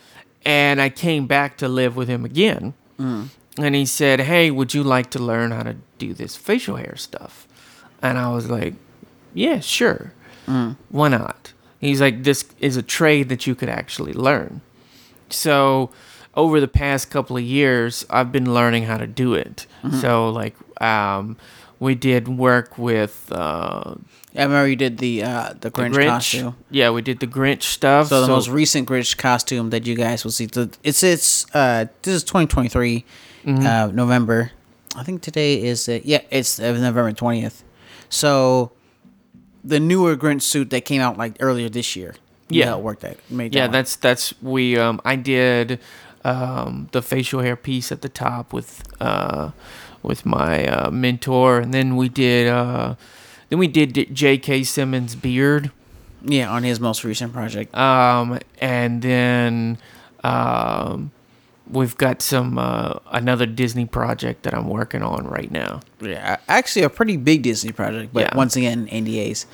and 0.45 0.81
I 0.81 0.91
came 0.91 1.27
back 1.27 1.57
to 1.59 1.69
live 1.69 1.97
with 1.97 2.09
him 2.09 2.25
again. 2.25 2.75
And 2.99 3.75
he 3.75 3.87
said, 3.87 4.21
Hey, 4.21 4.51
would 4.51 4.75
you 4.75 4.83
like 4.83 5.11
to 5.11 5.19
learn 5.19 5.53
how 5.53 5.63
to 5.63 5.77
do 5.99 6.13
this 6.13 6.37
facial 6.37 6.77
hair 6.77 6.97
stuff? 6.97 7.49
And 8.03 8.19
I 8.19 8.29
was 8.31 8.51
like, 8.51 8.75
Yeah, 9.33 9.61
sure. 9.61 10.13
Why 10.91 11.09
not? 11.09 11.54
He's 11.85 12.01
like, 12.01 12.25
This 12.25 12.45
is 12.61 12.77
a 12.77 12.83
trade 12.83 13.29
that 13.29 13.47
you 13.47 13.55
could 13.55 13.69
actually 13.69 14.13
learn. 14.13 14.61
So, 15.31 15.91
over 16.35 16.61
the 16.61 16.69
past 16.69 17.11
couple 17.11 17.37
of 17.37 17.43
years, 17.43 18.05
I've 18.11 18.33
been 18.33 18.53
learning 18.53 18.85
how 18.85 18.99
to 18.99 19.07
do 19.07 19.35
it. 19.35 19.67
So, 20.01 20.29
like, 20.31 20.55
um, 20.81 21.37
we 21.79 21.95
did 21.95 22.29
work 22.29 22.79
with 22.79 23.29
uh, 23.31 23.95
I 24.37 24.43
remember 24.43 24.67
you 24.67 24.77
did 24.77 24.99
the 24.99 25.23
uh, 25.23 25.55
the 25.61 25.71
Grinch, 25.71 25.95
Grinch. 25.95 26.09
costume. 26.09 26.57
Yeah, 26.71 26.91
we 26.91 27.03
did 27.03 27.21
the 27.21 27.27
Grinch 27.27 27.63
stuff. 27.63 28.09
So 28.09 28.21
the 28.21 28.29
most 28.29 28.49
recent 28.49 28.89
Grinch 28.89 29.17
costume 29.17 29.71
that 29.71 29.87
you 29.87 29.95
guys 29.95 30.25
will 30.25 30.33
see. 30.33 30.49
It's 30.83 31.03
it's 31.03 31.47
uh 31.55 31.87
this 32.03 32.15
is 32.15 32.25
2023, 32.25 33.05
uh 33.47 33.91
November. 33.93 34.51
I 34.97 35.03
think 35.05 35.23
today 35.23 35.63
is 35.63 35.89
uh, 35.89 36.01
yeah 36.05 36.23
it's 36.31 36.59
uh, 36.59 36.73
November 36.73 37.13
20th. 37.13 37.63
So 38.09 38.73
the 39.65 39.81
newer 39.81 40.17
Grinch 40.17 40.43
suit 40.43 40.71
that 40.71 40.85
came 40.85 41.01
out 41.01 41.17
like 41.17 41.37
earlier 41.41 41.69
this 41.69 41.97
year. 41.97 42.15
Yeah. 42.51 42.67
helped 42.67 42.85
work 42.85 43.01
that 43.01 43.19
made 43.31 43.55
yeah, 43.55 43.63
that 43.63 43.67
one. 43.69 43.73
that's 43.73 43.97
that's 43.97 44.35
we. 44.43 44.77
Um, 44.77 45.01
I 45.05 45.17
did 45.17 45.81
um, 46.25 46.89
the 46.93 47.01
facial 47.03 47.41
hair 47.41 47.57
piece 47.57 47.91
at 47.91 48.03
the 48.03 48.09
top 48.09 48.53
with 48.53 48.83
uh, 49.01 49.51
with 50.03 50.27
my 50.27 50.67
uh, 50.67 50.91
mentor, 50.91 51.59
and 51.61 51.73
then 51.73 51.97
we 51.97 52.09
did 52.11 52.49
uh, 52.49 52.97
then 53.49 53.59
we 53.59 53.67
did 53.67 54.15
J.K. 54.15 54.65
Simmons' 54.65 55.17
beard, 55.17 55.71
yeah 56.23 56.51
on 56.51 56.63
his 56.65 56.79
most 56.81 57.03
recent 57.03 57.33
project. 57.33 57.75
um, 57.77 58.39
and 58.61 59.01
then 59.01 59.79
um, 60.23 61.11
we've 61.71 61.97
got 61.97 62.23
some 62.23 62.59
uh, 62.59 62.99
another 63.11 63.47
Disney 63.47 63.87
project 63.87 64.43
that 64.45 64.55
I'm 64.55 64.69
working 64.69 65.03
on 65.03 65.27
right 65.27 65.51
now. 65.51 65.81
Yeah, 66.01 66.37
actually 66.49 66.83
a 66.83 66.91
pretty 66.91 67.17
big 67.17 67.43
Disney 67.43 67.73
project, 67.73 68.13
but 68.13 68.21
Yeah. 68.25 68.37
once 68.37 68.57
again 68.57 68.87
NDAs. 68.89 69.47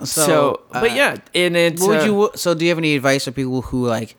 So, 0.00 0.04
So, 0.04 0.60
but 0.72 0.92
uh, 0.92 0.94
yeah, 0.94 1.16
and 1.34 1.56
it's 1.56 1.82
would 1.82 2.00
uh, 2.02 2.04
you? 2.04 2.30
So, 2.36 2.54
do 2.54 2.64
you 2.64 2.68
have 2.70 2.78
any 2.78 2.94
advice 2.94 3.24
for 3.24 3.32
people 3.32 3.62
who 3.62 3.86
like? 3.86 4.14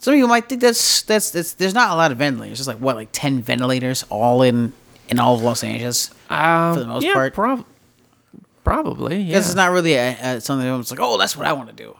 Some 0.00 0.14
people 0.14 0.28
might 0.28 0.48
think 0.48 0.60
that's 0.60 1.02
that's 1.02 1.30
that's. 1.30 1.52
There's 1.54 1.74
not 1.74 1.90
a 1.90 1.94
lot 1.94 2.10
of 2.10 2.18
ventilators. 2.18 2.58
There's 2.58 2.66
like 2.68 2.78
what, 2.78 2.96
like 2.96 3.10
ten 3.12 3.40
ventilators 3.40 4.04
all 4.10 4.42
in 4.42 4.72
in 5.08 5.20
all 5.20 5.34
of 5.36 5.42
Los 5.42 5.62
Angeles. 5.62 6.10
um, 6.28 6.74
for 6.74 6.80
the 6.80 6.86
most 6.86 7.04
yeah, 7.04 7.12
part? 7.14 7.34
prob- 7.34 7.64
Probably, 8.64 9.18
yeah. 9.18 9.26
Because 9.34 9.46
it's 9.46 9.54
not 9.56 9.70
really 9.72 9.94
a, 9.94 10.16
a, 10.36 10.40
something 10.40 10.66
that's 10.66 10.90
like, 10.90 11.00
oh, 11.00 11.18
that's 11.18 11.36
what 11.36 11.46
I 11.46 11.52
want 11.52 11.68
to 11.68 11.74
do. 11.74 11.96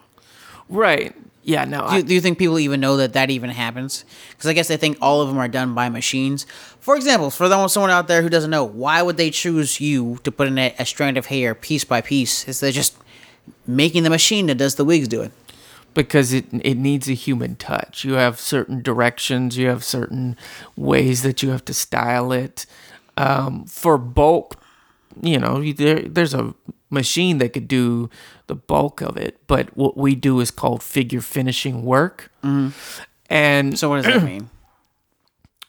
right. 0.68 1.14
Yeah, 1.44 1.64
no. 1.64 1.78
Do, 1.80 1.84
I, 1.86 1.96
you- 1.98 2.02
do 2.04 2.14
you 2.14 2.20
think 2.20 2.38
people 2.38 2.58
even 2.58 2.80
know 2.80 2.96
that 2.98 3.14
that 3.14 3.30
even 3.30 3.50
happens? 3.50 4.04
Because 4.30 4.48
I 4.48 4.52
guess 4.52 4.68
they 4.68 4.76
think 4.76 4.98
all 5.00 5.20
of 5.20 5.28
them 5.28 5.38
are 5.38 5.48
done 5.48 5.74
by 5.74 5.88
machines. 5.88 6.46
For 6.80 6.94
example, 6.96 7.30
for 7.30 7.48
someone 7.68 7.90
out 7.90 8.06
there 8.08 8.22
who 8.22 8.28
doesn't 8.28 8.50
know, 8.50 8.64
why 8.64 9.02
would 9.02 9.16
they 9.16 9.30
choose 9.30 9.80
you 9.80 10.18
to 10.24 10.30
put 10.30 10.46
in 10.48 10.58
a, 10.58 10.74
a 10.78 10.86
strand 10.86 11.16
of 11.16 11.26
hair 11.26 11.54
piece 11.54 11.84
by 11.84 12.00
piece? 12.00 12.46
Is 12.48 12.60
they 12.60 12.70
just 12.72 12.96
making 13.66 14.04
the 14.04 14.10
machine 14.10 14.46
that 14.46 14.56
does 14.56 14.76
the 14.76 14.84
wigs 14.84 15.08
do 15.08 15.22
it? 15.22 15.32
because 15.94 16.32
it 16.32 16.46
it 16.64 16.78
needs 16.78 17.06
a 17.06 17.12
human 17.12 17.54
touch. 17.56 18.02
You 18.02 18.14
have 18.14 18.40
certain 18.40 18.80
directions, 18.80 19.58
you 19.58 19.68
have 19.68 19.84
certain 19.84 20.38
ways 20.74 21.20
that 21.22 21.42
you 21.42 21.50
have 21.50 21.64
to 21.66 21.74
style 21.74 22.32
it. 22.32 22.64
Um, 23.18 23.66
for 23.66 23.98
bulk, 23.98 24.56
you 25.20 25.38
know, 25.38 25.60
there 25.72 26.00
there's 26.00 26.32
a 26.32 26.54
machine 26.92 27.38
that 27.38 27.52
could 27.52 27.66
do 27.68 28.08
the 28.46 28.54
bulk 28.54 29.00
of 29.00 29.16
it, 29.16 29.38
but 29.46 29.76
what 29.76 29.96
we 29.96 30.14
do 30.14 30.40
is 30.40 30.50
called 30.50 30.82
figure 30.82 31.20
finishing 31.22 31.84
work. 31.84 32.30
And 33.30 33.78
So 33.78 33.88
what 33.88 34.02
does 34.02 34.14
that 34.14 34.22
mean? 34.32 34.50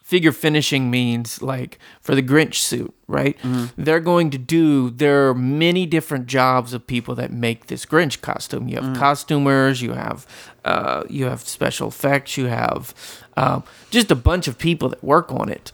figure 0.03 0.33
finishing 0.33 0.91
means 0.91 1.41
like 1.41 1.79
for 1.99 2.13
the 2.13 2.21
Grinch 2.21 2.55
suit, 2.55 2.93
right? 3.07 3.36
They're 3.77 4.01
going 4.01 4.29
to 4.31 4.38
do 4.38 4.91
there 4.91 5.29
are 5.29 5.33
many 5.33 5.88
different 5.88 6.27
jobs 6.27 6.73
of 6.73 6.86
people 6.86 7.15
that 7.15 7.31
make 7.31 7.65
this 7.67 7.83
Grinch 7.86 8.21
costume. 8.21 8.67
You 8.67 8.75
have 8.81 8.95
costumers, 8.97 9.81
you 9.81 9.93
have 9.93 10.27
uh, 10.65 11.03
you 11.09 11.25
have 11.25 11.39
special 11.41 11.88
effects, 11.88 12.38
you 12.38 12.45
have 12.47 12.93
um, 13.38 13.63
just 13.89 14.12
a 14.12 14.15
bunch 14.15 14.47
of 14.47 14.57
people 14.59 14.89
that 14.89 15.03
work 15.03 15.31
on 15.31 15.49
it. 15.49 15.71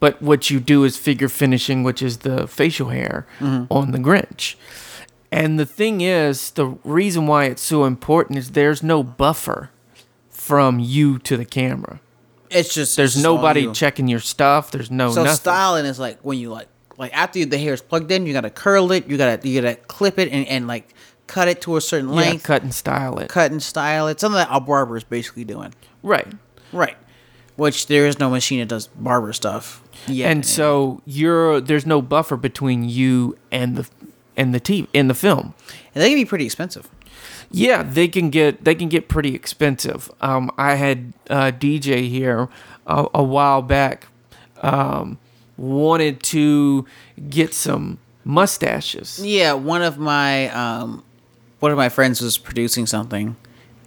But 0.00 0.20
what 0.22 0.50
you 0.50 0.60
do 0.60 0.84
is 0.84 0.96
figure 0.96 1.28
finishing, 1.28 1.82
which 1.82 2.02
is 2.02 2.18
the 2.18 2.48
facial 2.48 2.88
hair 2.88 3.26
mm-hmm. 3.38 3.70
on 3.70 3.92
the 3.92 3.98
Grinch. 3.98 4.56
And 5.30 5.58
the 5.58 5.66
thing 5.66 6.00
is, 6.00 6.50
the 6.52 6.66
reason 6.82 7.26
why 7.26 7.44
it's 7.44 7.62
so 7.62 7.84
important 7.84 8.38
is 8.38 8.50
there's 8.52 8.82
no 8.82 9.02
buffer 9.02 9.70
from 10.28 10.78
you 10.80 11.18
to 11.20 11.36
the 11.36 11.44
camera. 11.44 12.00
It's 12.50 12.74
just 12.74 12.96
There's 12.96 13.14
it's 13.14 13.22
nobody 13.22 13.70
checking 13.72 14.08
your 14.08 14.20
stuff. 14.20 14.72
There's 14.72 14.90
no 14.90 15.12
So 15.12 15.22
nothing. 15.22 15.36
styling 15.36 15.84
is 15.86 16.00
like 16.00 16.18
when 16.22 16.38
you 16.38 16.50
like 16.50 16.66
like 16.98 17.16
after 17.16 17.44
the 17.44 17.58
hair 17.58 17.74
is 17.74 17.80
plugged 17.80 18.10
in, 18.10 18.26
you 18.26 18.32
gotta 18.32 18.50
curl 18.50 18.90
it, 18.90 19.06
you 19.08 19.16
gotta 19.16 19.48
you 19.48 19.60
gotta 19.60 19.76
clip 19.76 20.18
it 20.18 20.32
and, 20.32 20.46
and 20.48 20.66
like 20.66 20.92
cut 21.28 21.46
it 21.46 21.62
to 21.62 21.76
a 21.76 21.80
certain 21.80 22.08
yeah, 22.08 22.16
length, 22.16 22.42
cut 22.42 22.62
and 22.62 22.74
style 22.74 23.18
it. 23.20 23.28
cut 23.28 23.52
and 23.52 23.62
style 23.62 24.08
it. 24.08 24.18
Something 24.18 24.38
that 24.38 24.48
a 24.50 24.60
barber 24.60 24.96
is 24.96 25.04
basically 25.04 25.44
doing. 25.44 25.72
Right. 26.02 26.26
Right. 26.72 26.96
Which 27.60 27.86
there 27.88 28.06
is 28.06 28.18
no 28.18 28.30
machine 28.30 28.60
that 28.60 28.68
does 28.68 28.86
barber 28.88 29.32
stuff. 29.34 29.82
Yeah. 30.06 30.30
and 30.30 30.46
so 30.46 31.02
you're 31.04 31.60
there's 31.60 31.84
no 31.84 32.00
buffer 32.00 32.36
between 32.38 32.88
you 32.88 33.36
and 33.52 33.76
the 33.76 33.88
and 34.34 34.54
the 34.54 34.60
TV 34.60 34.86
in 34.94 35.08
the 35.08 35.14
film. 35.14 35.52
and 35.94 36.02
they 36.02 36.08
can 36.08 36.16
be 36.18 36.24
pretty 36.24 36.46
expensive. 36.46 36.88
Yeah, 37.50 37.82
they 37.82 38.08
can 38.08 38.30
get 38.30 38.64
they 38.64 38.74
can 38.74 38.88
get 38.88 39.08
pretty 39.08 39.34
expensive. 39.34 40.10
Um, 40.22 40.50
I 40.56 40.76
had 40.76 41.12
uh, 41.28 41.50
DJ 41.52 42.08
here 42.08 42.48
a, 42.86 43.06
a 43.12 43.22
while 43.22 43.60
back. 43.60 44.06
Um, 44.62 45.18
wanted 45.58 46.22
to 46.22 46.86
get 47.28 47.52
some 47.52 47.98
mustaches. 48.24 49.20
Yeah, 49.22 49.52
one 49.52 49.82
of 49.82 49.98
my 49.98 50.48
um, 50.50 51.04
one 51.58 51.72
of 51.72 51.76
my 51.76 51.90
friends 51.90 52.22
was 52.22 52.38
producing 52.38 52.86
something, 52.86 53.36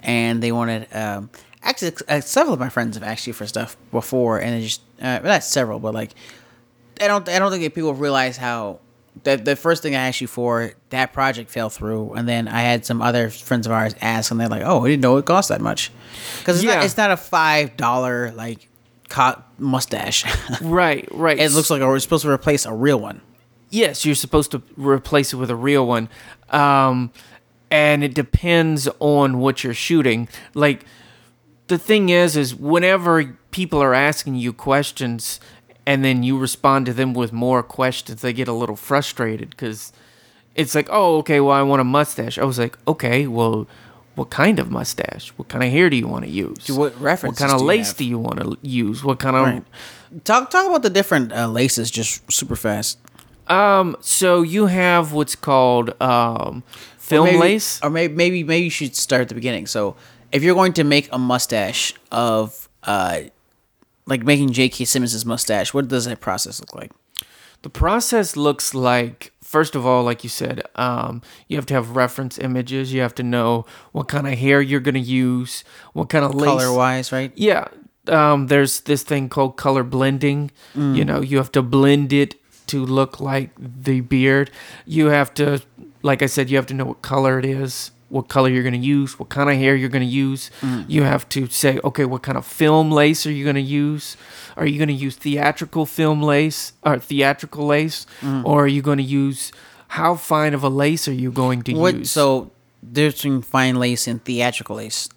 and 0.03 0.43
they 0.43 0.51
wanted 0.51 0.88
um, 0.93 1.29
actually 1.63 1.93
uh, 2.08 2.21
several 2.21 2.54
of 2.54 2.60
my 2.60 2.69
friends 2.69 2.95
have 2.95 3.04
asked 3.04 3.26
you 3.28 3.34
for 3.34 3.45
stuff 3.47 3.76
before, 3.91 4.39
and 4.39 4.56
it 4.56 4.62
just 4.67 4.82
uh, 5.02 5.19
not 5.23 5.43
several, 5.43 5.80
but 5.80 5.93
like 5.93 6.12
I 7.02 7.08
don't 7.08 7.28
I 7.30 7.39
don't 7.39 7.52
think 7.52 7.63
that 7.63 7.73
people 7.73 7.93
realize 7.93 8.38
how 8.38 8.80
that 9.23 9.45
the 9.45 9.56
first 9.56 9.84
thing 9.84 9.95
I 9.95 10.08
asked 10.08 10.21
you 10.21 10.28
for 10.28 10.73
that 10.89 11.13
project 11.13 11.49
fell 11.52 11.69
through, 11.69 12.13
and 12.13 12.28
then 12.28 12.47
I 12.47 12.62
had 12.62 12.86
some 12.86 13.02
other 13.02 13.30
friends 13.30 13.65
of 13.67 13.71
ours 13.71 13.93
ask, 14.02 14.32
and 14.32 14.39
they're 14.39 14.49
like, 14.49 14.63
"Oh, 14.65 14.86
I 14.86 14.89
didn't 14.89 15.02
know 15.04 15.17
it 15.17 15.26
cost 15.26 15.49
that 15.49 15.62
much," 15.62 15.91
because 16.39 16.58
it's 16.58 16.65
Yeah. 16.65 16.76
not 16.76 16.84
it's 16.86 16.97
not 16.97 17.12
a 17.12 17.17
five 17.17 17.78
dollar 17.78 18.32
like 18.32 18.67
co- 19.10 19.41
mustache. 19.58 20.26
Right, 20.62 21.08
right. 21.12 21.38
it 21.39 21.52
looks 21.52 21.69
like 21.69 21.82
we're 21.82 21.99
supposed 21.99 22.23
to 22.23 22.30
replace 22.32 22.65
a 22.65 22.73
real 22.73 22.99
one. 22.99 23.21
Yes, 23.69 24.06
you're 24.06 24.13
supposed 24.15 24.52
to 24.52 24.62
replace 24.78 25.34
it 25.34 25.38
with 25.38 25.49
a 25.49 25.56
real 25.56 25.86
one. 25.88 26.08
Um, 26.49 27.12
and 27.71 28.04
it 28.04 28.13
depends 28.13 28.88
on 28.99 29.39
what 29.39 29.63
you're 29.63 29.73
shooting. 29.73 30.28
Like, 30.54 30.86
the 31.67 31.78
thing 31.78 32.10
is, 32.10 32.36
is 32.36 32.56
whenever 32.56 33.38
people 33.52 33.82
are 33.82 33.93
asking 33.93 34.36
you 34.36 34.54
questions 34.54 35.39
and 35.86 36.04
then 36.04 36.23
you 36.23 36.38
respond 36.38 36.86
to 36.86 36.93
them 36.93 37.13
with 37.13 37.34
more 37.34 37.63
questions, 37.63 38.21
they 38.21 38.34
get 38.34 38.47
a 38.47 38.54
little 38.54 38.76
frustrated 38.76 39.49
because 39.49 39.91
it's 40.56 40.76
like, 40.76 40.88
oh, 40.91 41.17
okay, 41.17 41.39
well, 41.39 41.56
I 41.56 41.62
want 41.62 41.82
a 41.82 41.86
mustache. 41.86 42.38
I 42.38 42.43
was 42.43 42.60
like, 42.60 42.78
okay, 42.88 43.28
well, 43.28 43.67
what 44.15 44.30
kind 44.30 44.60
of 44.60 44.69
mustache? 44.69 45.30
What 45.38 45.47
kind 45.47 45.63
of 45.63 45.71
hair 45.71 45.89
do 45.89 45.95
you 45.95 46.08
want 46.08 46.26
to 46.26 46.30
use? 46.30 46.69
What 46.69 46.99
references 47.02 47.41
What 47.41 47.47
kind 47.47 47.56
of 47.56 47.62
do 47.62 47.65
lace 47.65 47.93
do 47.93 48.06
you 48.06 48.19
want 48.19 48.39
to 48.39 48.58
use? 48.62 49.04
What 49.04 49.19
kind 49.19 49.36
of 49.36 49.45
Right. 49.45 49.63
Talk 50.23 50.52
talk 50.52 50.67
about 50.67 50.84
the 50.84 50.91
different 50.91 51.34
uh, 51.34 51.47
laces, 51.47 51.89
just 51.89 52.32
super 52.32 52.56
fast. 52.56 52.99
Um, 53.47 53.97
so 53.99 54.43
you 54.43 54.67
have 54.67 55.12
what's 55.12 55.36
called 55.36 55.99
um, 56.02 56.63
film 56.97 57.26
maybe, 57.26 57.39
lace. 57.39 57.80
or 57.82 57.89
maybe 57.89 58.13
maybe 58.13 58.43
maybe 58.43 58.65
you 58.65 58.69
should 58.69 58.95
start 58.95 59.23
at 59.23 59.30
the 59.30 59.36
beginning. 59.36 59.65
So, 59.65 59.95
if 60.34 60.43
you're 60.43 60.56
going 60.56 60.74
to 60.74 60.84
make 60.84 61.08
a 61.13 61.17
mustache 61.17 61.93
of 62.12 62.67
uh, 62.84 63.22
like 64.06 64.24
making 64.24 64.52
J.K. 64.52 64.84
Simmons' 64.86 65.26
mustache, 65.26 65.74
what 65.74 65.88
does 65.88 66.06
that 66.06 66.19
process 66.19 66.60
look 66.60 66.76
like? 66.76 66.91
The 67.62 67.69
process 67.69 68.36
looks 68.36 68.74
like, 68.74 69.32
first 69.41 69.74
of 69.74 69.86
all, 69.86 70.04
like 70.04 70.24
you 70.24 70.30
said, 70.30 70.63
um, 70.76 71.22
you 71.48 71.56
have 71.56 71.65
to 71.67 71.74
have 71.74 71.96
reference 71.96 72.38
images. 72.38 72.91
You 72.91 73.00
have 73.02 73.15
to 73.15 73.24
know 73.24 73.65
what 73.93 74.10
kind 74.10 74.28
of 74.28 74.38
hair 74.38 74.60
you're 74.62 74.82
gonna 74.82 75.00
use, 75.00 75.63
what 75.93 76.10
kind 76.10 76.26
of 76.26 76.36
lace. 76.36 76.50
Color 76.50 76.74
wise, 76.74 77.12
right? 77.13 77.32
Yeah. 77.36 77.69
Um, 78.08 78.48
there's 78.48 78.82
this 78.82 79.04
thing 79.04 79.30
called 79.30 79.56
color 79.56 79.84
blending. 79.84 80.52
You 80.76 81.06
know, 81.06 81.22
you 81.22 81.38
have 81.38 81.54
to 81.54 81.62
blend 81.62 82.12
it 82.12 82.36
to 82.67 82.84
look 82.84 83.22
like 83.22 83.52
the 83.58 84.02
beard. 84.02 84.52
You 84.86 85.06
have 85.08 85.34
to, 85.36 85.62
like 86.02 86.22
I 86.22 86.26
said, 86.26 86.50
you 86.50 86.58
have 86.58 86.65
to 86.65 86.74
know 86.74 86.86
what 86.86 87.02
color 87.02 87.39
it 87.39 87.46
is, 87.46 87.91
what 88.13 88.28
color 88.30 88.47
you're 88.47 88.62
going 88.62 88.80
to 88.80 88.88
use, 88.97 89.17
what 89.17 89.30
kind 89.30 89.49
of 89.49 89.58
hair 89.58 89.76
you're 89.76 89.89
going 89.89 90.08
to 90.08 90.15
use. 90.28 90.52
Mm. 90.62 90.86
You 90.88 91.02
have 91.02 91.28
to 91.30 91.47
say, 91.47 91.80
okay, 91.84 92.06
what 92.06 92.21
kind 92.21 92.38
of 92.38 92.45
film 92.45 92.91
lace 92.91 93.26
are 93.26 93.32
you 93.32 93.43
going 93.43 93.56
to 93.56 93.62
use? 93.84 94.15
Are 94.56 94.67
you 94.67 94.78
going 94.78 94.89
to 94.89 94.93
use 94.93 95.15
theatrical 95.15 95.88
film 95.88 96.21
lace 96.21 96.73
or 96.84 96.99
theatrical 96.99 97.65
lace? 97.65 98.06
Mm. 98.21 98.45
Or 98.45 98.65
are 98.65 98.67
you 98.67 98.84
going 98.84 98.99
to 98.99 99.04
use, 99.04 99.52
how 99.88 100.13
fine 100.15 100.54
of 100.54 100.63
a 100.63 100.69
lace 100.69 101.08
are 101.08 101.13
you 101.13 101.32
going 101.32 101.63
to 101.63 101.73
What? 101.73 101.95
use? 101.95 102.12
So 102.12 102.52
there's 102.84 103.15
between 103.15 103.41
fine 103.41 103.78
lace 103.78 104.08
and 104.08 104.23
theatrical 104.23 104.76
lace. 104.76 105.10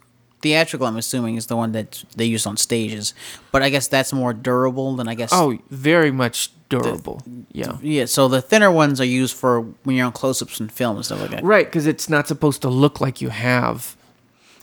Theatrical, 0.47 0.87
I'm 0.87 0.97
assuming, 0.97 1.35
is 1.35 1.47
the 1.47 1.57
one 1.57 1.73
that 1.73 2.05
they 2.15 2.25
use 2.25 2.47
on 2.47 2.57
stages, 2.57 3.15
but 3.51 3.65
I 3.65 3.69
guess 3.69 3.89
that's 3.89 4.13
more 4.13 4.33
durable 4.33 4.95
than 4.95 5.09
I 5.09 5.17
guess. 5.17 5.31
oh, 5.33 5.59
very 5.71 6.13
much 6.13 6.53
durable. 6.69 7.21
yeah. 7.51 7.79
yeah. 7.83 8.05
So 8.05 8.29
the 8.29 8.41
thinner 8.41 8.71
ones 8.71 9.01
are 9.01 9.05
used 9.05 9.35
for 9.35 9.63
when 9.83 9.97
you're 9.97 10.07
on 10.07 10.13
close-ups 10.13 10.61
and 10.61 10.71
film 10.71 10.95
and 10.95 11.05
stuff 11.05 11.21
like 11.21 11.31
that. 11.31 11.43
Right, 11.43 11.67
because 11.67 11.89
it's 11.89 12.09
not 12.09 12.29
supposed 12.29 12.63
to 12.63 12.69
look 12.69 13.01
like 13.01 13.21
you 13.21 13.31
have. 13.31 13.97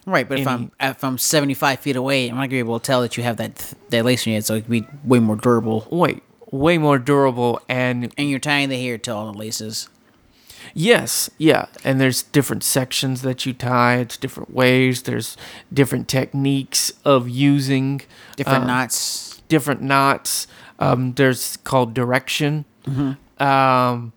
Right, 0.05 0.27
but 0.27 0.39
if 0.39 0.47
I'm 0.47 0.71
if 0.79 1.03
I'm 1.03 1.17
75 1.17 1.79
feet 1.79 1.97
away, 1.97 2.29
I'm 2.29 2.35
not 2.35 2.43
gonna 2.43 2.47
be 2.47 2.59
able 2.59 2.79
to 2.79 2.85
tell 2.85 3.01
that 3.01 3.17
you 3.17 3.23
have 3.23 3.35
that 3.37 3.73
that 3.89 4.05
lace 4.05 4.25
in 4.25 4.31
your 4.31 4.41
so 4.41 4.55
it 4.55 4.61
could 4.61 4.71
be 4.71 4.87
way 5.03 5.19
more 5.19 5.35
durable. 5.35 5.85
Wait, 5.91 6.23
way 6.49 6.77
more 6.77 6.97
durable 6.97 7.59
and 7.67 8.13
And 8.17 8.29
you're 8.29 8.39
tying 8.39 8.69
the 8.69 8.81
hair 8.81 8.97
to 8.99 9.13
all 9.13 9.29
the 9.33 9.37
laces. 9.37 9.89
Yes, 10.73 11.29
yeah. 11.37 11.65
And 11.83 11.99
there's 11.99 12.23
different 12.23 12.63
sections 12.63 13.21
that 13.21 13.45
you 13.45 13.53
tie. 13.53 13.97
It's 13.97 14.17
different 14.17 14.53
ways. 14.53 15.03
There's 15.03 15.37
different 15.71 16.07
techniques 16.07 16.91
of 17.05 17.29
using 17.29 18.01
Different 18.35 18.63
uh, 18.63 18.67
knots. 18.67 19.41
different 19.49 19.81
knots. 19.81 20.47
Um, 20.79 21.13
there's 21.13 21.57
called 21.57 21.93
direction. 21.93 22.65
Mm-hmm. 22.85 23.43
Um, 23.43 24.13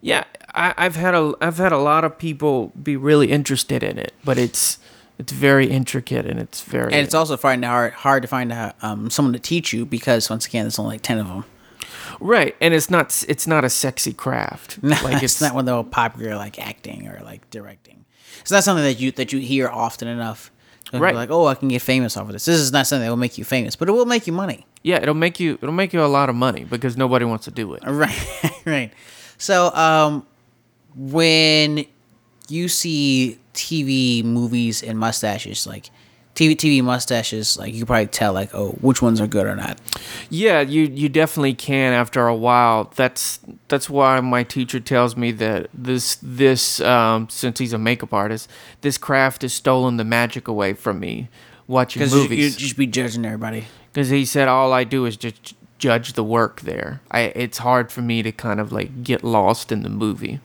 yeah, 0.00 0.24
I, 0.54 0.74
I've 0.76 0.96
had 0.96 1.14
a 1.14 1.34
I've 1.40 1.58
had 1.58 1.72
a 1.72 1.78
lot 1.78 2.04
of 2.04 2.18
people 2.18 2.72
be 2.82 2.96
really 2.96 3.30
interested 3.30 3.82
in 3.82 3.98
it, 3.98 4.12
but 4.24 4.38
it's 4.38 4.78
it's 5.18 5.32
very 5.32 5.66
intricate 5.68 6.26
and 6.26 6.38
it's 6.38 6.60
very 6.62 6.92
And 6.92 7.02
it's 7.02 7.14
also 7.14 7.36
find 7.36 7.64
hard 7.64 7.92
hard 7.92 8.22
to 8.22 8.28
find 8.28 8.52
uh, 8.52 8.72
um, 8.82 9.10
someone 9.10 9.32
to 9.32 9.38
teach 9.40 9.72
you 9.72 9.84
because 9.84 10.30
once 10.30 10.46
again, 10.46 10.64
there's 10.64 10.78
only 10.78 10.94
like 10.94 11.02
10 11.02 11.18
of 11.18 11.26
them. 11.28 11.44
Right, 12.20 12.54
and 12.60 12.74
it's 12.74 12.90
not 12.90 13.24
it's 13.28 13.46
not 13.46 13.64
a 13.64 13.70
sexy 13.70 14.12
craft. 14.12 14.78
No, 14.82 14.96
like 15.02 15.22
it's, 15.22 15.40
not 15.40 15.54
one 15.54 15.64
that 15.64 15.90
popular 15.90 16.36
like 16.36 16.58
acting 16.58 17.08
or 17.08 17.20
like 17.24 17.48
directing. 17.50 18.04
It's 18.40 18.50
not 18.50 18.64
something 18.64 18.84
that 18.84 18.98
you 19.00 19.12
that 19.12 19.32
you 19.32 19.40
hear 19.40 19.68
often 19.68 20.08
enough. 20.08 20.50
Right. 20.92 21.14
Like, 21.14 21.30
oh, 21.30 21.46
I 21.46 21.54
can 21.54 21.68
get 21.68 21.82
famous 21.82 22.16
off 22.16 22.28
of 22.28 22.32
this. 22.32 22.46
This 22.46 22.58
is 22.58 22.72
not 22.72 22.86
something 22.86 23.04
that 23.04 23.10
will 23.10 23.16
make 23.18 23.36
you 23.36 23.44
famous, 23.44 23.76
but 23.76 23.88
it 23.88 23.92
will 23.92 24.06
make 24.06 24.26
you 24.26 24.32
money. 24.32 24.66
Yeah, 24.82 24.96
it'll 24.96 25.14
make 25.14 25.38
you 25.38 25.58
it'll 25.60 25.72
make 25.72 25.92
you 25.92 26.02
a 26.02 26.06
lot 26.06 26.30
of 26.30 26.34
money 26.34 26.64
because 26.64 26.96
nobody 26.96 27.24
wants 27.24 27.44
to 27.44 27.50
do 27.50 27.74
it. 27.74 27.82
Right, 27.86 28.16
right. 28.64 28.92
So, 29.36 29.72
um, 29.74 30.26
when 30.96 31.84
you 32.48 32.68
see 32.68 33.38
TV, 33.54 34.24
movies, 34.24 34.82
and 34.82 34.98
mustaches, 34.98 35.66
like, 35.66 35.90
TV 36.38 36.54
TV 36.54 36.84
mustaches, 36.84 37.58
like 37.58 37.74
you 37.74 37.84
probably 37.84 38.06
tell 38.06 38.32
like 38.32 38.54
oh 38.54 38.70
which 38.80 39.02
ones 39.02 39.20
are 39.20 39.26
good 39.26 39.44
or 39.44 39.56
not. 39.56 39.80
Yeah, 40.30 40.60
you 40.60 40.82
you 40.82 41.08
definitely 41.08 41.54
can 41.54 41.92
after 41.92 42.28
a 42.28 42.34
while. 42.34 42.92
That's 42.94 43.40
that's 43.66 43.90
why 43.90 44.20
my 44.20 44.44
teacher 44.44 44.78
tells 44.78 45.16
me 45.16 45.32
that 45.32 45.66
this 45.74 46.16
this 46.22 46.80
um, 46.80 47.28
since 47.28 47.58
he's 47.58 47.72
a 47.72 47.78
makeup 47.78 48.14
artist, 48.14 48.48
this 48.82 48.98
craft 48.98 49.42
has 49.42 49.52
stolen 49.52 49.96
the 49.96 50.04
magic 50.04 50.46
away 50.46 50.74
from 50.74 51.00
me 51.00 51.28
watching 51.66 52.00
Because 52.00 52.14
you, 52.14 52.22
you 52.22 52.28
movies. 52.28 52.56
just 52.56 52.76
be 52.76 52.86
judging 52.86 53.24
everybody. 53.26 53.64
Because 53.92 54.10
he 54.10 54.24
said 54.24 54.46
all 54.46 54.72
I 54.72 54.84
do 54.84 55.06
is 55.06 55.16
just 55.16 55.56
judge 55.78 56.12
the 56.12 56.22
work 56.22 56.60
there. 56.60 57.00
I 57.10 57.32
it's 57.34 57.58
hard 57.58 57.90
for 57.90 58.00
me 58.00 58.22
to 58.22 58.30
kind 58.30 58.60
of 58.60 58.70
like 58.70 59.02
get 59.02 59.24
lost 59.24 59.72
in 59.72 59.82
the 59.82 59.88
movie. 59.90 60.38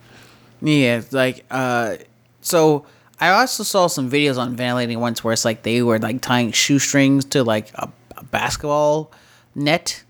Yeah, 0.60 1.02
like 1.12 1.46
uh, 1.52 1.98
so 2.42 2.86
I 3.20 3.30
also 3.30 3.64
saw 3.64 3.88
some 3.88 4.10
videos 4.10 4.38
on 4.38 4.56
ventilating 4.56 5.00
once 5.00 5.24
where 5.24 5.34
it's 5.34 5.46
like 5.46 5.64
they 5.64 5.82
were 5.82 6.00
like 6.00 6.22
tying 6.22 6.52
shoestrings 6.52 7.26
to 7.26 7.44
like 7.44 7.72
a, 7.76 7.90
a 8.18 8.24
basketball 8.26 9.12
net. 9.56 10.04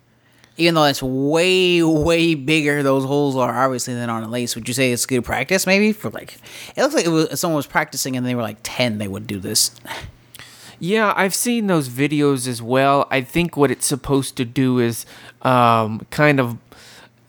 Even 0.56 0.76
though 0.76 0.84
it's 0.84 1.02
way 1.02 1.82
way 1.82 2.36
bigger, 2.36 2.84
those 2.84 3.06
holes 3.06 3.36
are 3.36 3.66
obviously 3.66 3.96
than 3.96 4.10
on 4.10 4.24
a 4.24 4.28
lace. 4.28 4.56
Would 4.56 4.68
you 4.68 4.74
say 4.74 4.92
it's 4.92 5.06
good 5.08 5.24
practice? 5.24 5.66
Maybe 5.66 5.92
for 5.92 6.12
like, 6.12 6.38
it 6.76 6.82
looks 6.82 6.94
like 6.94 7.06
it 7.06 7.10
was 7.10 7.40
someone 7.40 7.56
was 7.56 7.66
practicing 7.66 8.16
and 8.16 8.26
they 8.26 8.36
were 8.36 8.44
like 8.44 8.58
ten. 8.62 9.00
They 9.00 9.08
would 9.08 9.26
do 9.26 9.40
this. 9.40 9.72
Yeah, 10.80 11.14
I've 11.16 11.34
seen 11.34 11.68
those 11.68 11.90
videos 11.90 12.48
as 12.48 12.62
well. 12.62 13.08
I 13.10 13.22
think 13.22 13.56
what 13.56 13.72
it's 13.72 13.86
supposed 13.86 14.36
to 14.38 14.46
do 14.46 14.80
is 14.80 15.06
um, 15.42 16.06
kind 16.10 16.40
of 16.40 16.58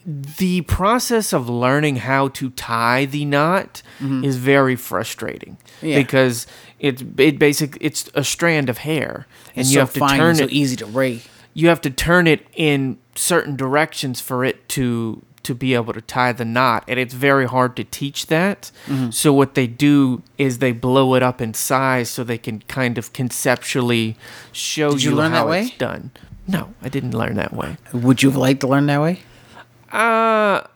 the 0.06 0.60
process 0.62 1.32
of 1.32 1.48
learning 1.48 1.96
how 1.96 2.28
to 2.28 2.50
tie 2.50 3.04
the 3.06 3.24
knot 3.24 3.82
is 4.00 4.36
very 4.36 4.76
frustrating 4.76 5.56
Mm-hmm. 5.78 5.86
Yeah. 5.86 5.98
because 5.98 6.46
it's 6.78 7.02
it 7.18 7.38
basic 7.38 7.76
it's 7.80 8.08
a 8.14 8.22
strand 8.22 8.68
of 8.70 8.78
hair 8.78 9.26
and 9.56 9.62
It's 9.62 9.70
you 9.70 9.74
so 9.74 9.80
have 9.80 9.92
to 9.94 9.98
fine 10.00 10.18
turn 10.18 10.28
and 10.30 10.38
so 10.38 10.44
it 10.44 10.52
easy 10.52 10.76
to 10.76 10.86
break. 10.86 11.26
you 11.52 11.68
have 11.68 11.80
to 11.82 11.90
turn 11.90 12.26
it 12.26 12.46
in 12.54 12.98
certain 13.16 13.56
directions 13.56 14.20
for 14.20 14.44
it 14.44 14.68
to 14.70 15.22
to 15.42 15.54
be 15.54 15.74
able 15.74 15.92
to 15.92 16.00
tie 16.00 16.32
the 16.32 16.44
knot 16.44 16.84
and 16.86 16.98
it's 17.00 17.12
very 17.12 17.46
hard 17.46 17.74
to 17.76 17.84
teach 17.84 18.26
that 18.28 18.70
Mm-hmm. 18.86 19.10
so 19.10 19.32
what 19.32 19.54
they 19.54 19.66
do 19.66 20.22
is 20.38 20.58
they 20.58 20.72
blow 20.72 21.14
it 21.16 21.22
up 21.22 21.40
in 21.40 21.54
size 21.54 22.08
so 22.08 22.22
they 22.24 22.38
can 22.38 22.60
kind 22.68 22.96
of 22.98 23.12
conceptually 23.12 24.16
show 24.52 24.92
Did 24.92 25.02
you 25.02 25.10
you, 25.10 25.16
learn 25.16 25.32
how 25.32 25.44
that 25.44 25.50
way? 25.50 25.62
it's 25.66 25.76
done 25.78 26.12
no 26.46 26.72
i 26.82 26.88
didn't 26.88 27.12
learn 27.14 27.34
that 27.36 27.52
way 27.52 27.76
Would 27.92 28.22
you 28.22 28.30
have 28.30 28.36
liked 28.38 28.60
to 28.60 28.68
learn 28.68 28.86
that 28.86 29.00
way? 29.00 29.20
Uh 29.94 30.66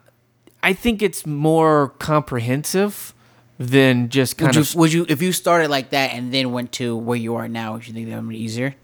i 0.63 0.73
think 0.73 1.01
it's 1.01 1.25
more 1.25 1.89
comprehensive 1.99 3.13
than 3.59 4.07
just 4.09 4.37
kind 4.37 4.47
Would 4.47 4.55
you, 4.55 4.61
of 4.61 4.75
would 4.75 4.93
you 4.93 5.05
if 5.09 5.21
you 5.21 5.31
started 5.33 5.69
like 5.69 5.89
that 5.89 6.13
and 6.13 6.33
then 6.33 6.51
went 6.53 6.71
to 6.73 6.95
where 6.95 7.17
you 7.17 7.35
are 7.35 7.49
now? 7.49 7.73
Would 7.73 7.87
you 7.87 7.93
think 7.93 8.07
that 8.09 8.15
would 8.15 8.29
be 8.29 8.37
easier? 8.41 8.75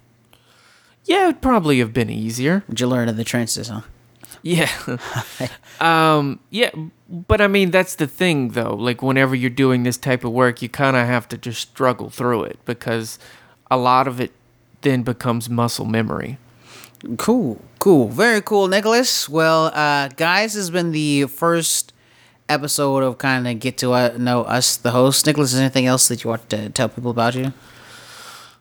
yeah 1.06 1.24
it 1.24 1.28
would 1.28 1.41
probably 1.41 1.80
have 1.80 1.93
been 1.93 2.10
easier 2.10 2.63
Would 2.67 2.80
you 2.82 2.88
learn 2.88 3.08
in 3.08 3.15
the 3.15 3.24
trenches, 3.24 3.69
huh? 3.69 3.82
Yeah. 4.41 4.69
um 5.80 6.39
yeah, 6.50 6.71
but 7.10 7.39
I 7.41 7.48
mean 7.48 7.71
that's 7.71 7.95
the 7.95 8.06
thing 8.08 8.50
though. 8.50 8.76
Like 8.76 9.02
whenever 9.02 9.34
you're 9.36 9.50
doing 9.50 9.84
this 9.84 9.98
type 9.98 10.24
of 10.26 10.32
work, 10.34 10.62
you 10.62 10.67
kind 10.69 10.95
of 10.98 11.08
have 11.08 11.28
to 11.30 11.38
just 11.38 11.62
struggle 11.62 12.10
through 12.10 12.43
it 12.43 12.60
because 12.65 13.17
a 13.71 13.78
lot 13.78 14.08
of 14.08 14.19
it 14.19 14.32
then 14.82 15.04
becomes 15.04 15.50
muscle 15.50 15.86
memory. 15.86 16.38
Cool, 17.18 17.60
cool, 17.80 18.08
very 18.10 18.42
cool, 18.42 18.68
Nicholas. 18.68 19.30
Well, 19.30 19.66
uh, 19.74 20.08
guys, 20.10 20.54
this 20.54 20.62
has 20.64 20.70
been 20.72 20.92
the 20.92 21.26
first 21.26 21.94
episode 22.50 23.04
of 23.04 23.18
kind 23.18 23.48
of 23.48 23.60
get 23.60 23.78
to 23.80 23.92
uh, 23.94 24.16
know 24.18 24.42
us, 24.44 24.78
the 24.78 24.92
host. 24.92 25.26
Nicholas, 25.28 25.50
is 25.52 25.56
there 25.58 25.66
anything 25.66 25.86
else 25.86 26.08
that 26.08 26.24
you 26.24 26.30
want 26.30 26.50
to 26.50 26.70
tell 26.70 26.90
people 26.90 27.12
about 27.12 27.36
you, 27.36 27.54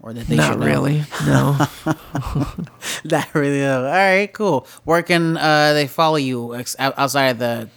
or 0.00 0.12
that 0.12 0.26
they 0.26 0.36
Not 0.36 0.52
should 0.52 0.60
know? 0.60 0.66
really. 0.66 1.04
No. 1.26 1.56
Not 3.04 3.34
really. 3.34 3.60
Though. 3.60 3.86
All 3.86 3.92
right, 3.92 4.30
cool. 4.32 4.66
Where 4.84 5.02
can 5.02 5.36
uh, 5.38 5.72
they 5.72 5.86
follow 5.86 6.16
you 6.16 6.54
ex- 6.54 6.76
outside 6.78 7.28
of 7.28 7.38
the 7.38 7.68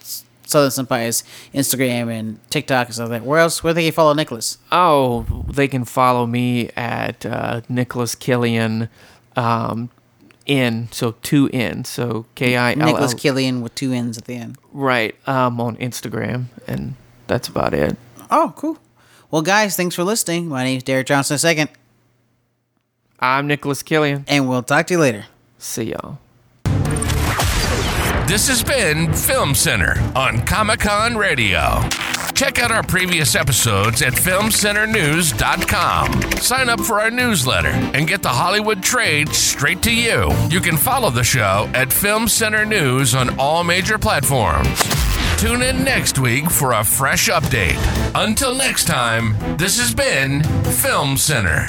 Southern 0.46 0.72
Senpai's 0.86 1.24
Instagram 1.54 2.12
and 2.12 2.40
TikTok 2.50 2.88
and 2.88 2.96
stuff 2.96 3.10
like 3.10 3.22
that? 3.22 3.28
Where 3.28 3.40
else? 3.40 3.64
Where 3.64 3.74
they 3.74 3.84
can 3.86 3.94
follow 3.94 4.14
Nicholas? 4.14 4.58
oh, 4.72 5.46
they 5.50 5.68
can 5.70 5.86
follow 5.86 6.26
me 6.26 6.70
at 6.76 7.26
uh, 7.26 7.62
Nicholas 7.70 8.16
Killian 8.16 8.90
um 9.38 9.92
N, 10.48 10.88
so 10.92 11.16
two 11.22 11.50
N, 11.54 11.84
so 11.86 12.26
K 12.36 12.56
I 12.56 12.72
L 12.74 12.78
Nicholas 12.78 13.14
Killian 13.14 13.62
with 13.62 13.76
two 13.76 13.92
N's 13.94 14.18
at 14.18 14.26
the 14.26 14.36
end. 14.36 14.58
Right, 14.74 15.16
um, 15.28 15.60
on 15.62 15.76
Instagram, 15.78 16.46
and 16.68 16.96
that's 17.28 17.48
about 17.48 17.74
it. 17.74 17.98
Oh, 18.32 18.54
cool. 18.56 18.78
Well, 19.30 19.42
guys, 19.42 19.76
thanks 19.76 19.96
for 19.96 20.04
listening. 20.04 20.48
My 20.48 20.64
name's 20.64 20.84
Derek 20.84 21.08
Johnson 21.08 21.38
II, 21.44 21.68
I'm 23.20 23.48
Nicholas 23.48 23.84
Killian. 23.84 24.26
and 24.28 24.48
we'll 24.48 24.64
talk 24.64 24.88
to 24.88 24.94
you 24.94 25.00
later. 25.00 25.26
See 25.58 25.92
y'all. 25.92 26.20
This 28.28 28.48
has 28.50 28.62
been 28.64 29.14
Film 29.14 29.56
Center 29.56 29.96
on 30.16 30.46
Comic 30.46 30.82
Con 30.82 31.16
Radio. 31.16 31.80
Check 32.38 32.60
out 32.60 32.72
our 32.72 32.84
previous 32.84 33.34
episodes 33.34 34.04
at 34.04 34.14
FilmCenterNews.com. 34.14 36.34
Sign 36.34 36.70
up 36.70 36.80
for 36.80 37.02
our 37.02 37.10
newsletter 37.10 37.70
and 37.70 38.08
get 38.08 38.22
the 38.22 38.30
Hollywood 38.30 38.84
trade 38.84 39.34
straight 39.34 39.82
to 39.82 39.92
you. 39.92 40.32
You 40.48 40.60
can 40.60 40.78
follow 40.78 41.10
the 41.10 41.24
show 41.24 41.68
at 41.74 41.92
Film 41.92 42.28
Center 42.28 42.64
News 42.64 43.16
on 43.16 43.40
all 43.40 43.64
major 43.64 43.98
platforms. 43.98 44.84
Tune 45.38 45.64
in 45.64 45.84
next 45.84 46.20
week 46.20 46.52
for 46.52 46.74
a 46.74 46.84
fresh 46.84 47.28
update. 47.28 47.80
Until 48.14 48.54
next 48.54 48.86
time, 48.86 49.36
this 49.58 49.80
has 49.80 49.96
been 49.96 50.44
Film 50.64 51.18
Center. 51.18 51.66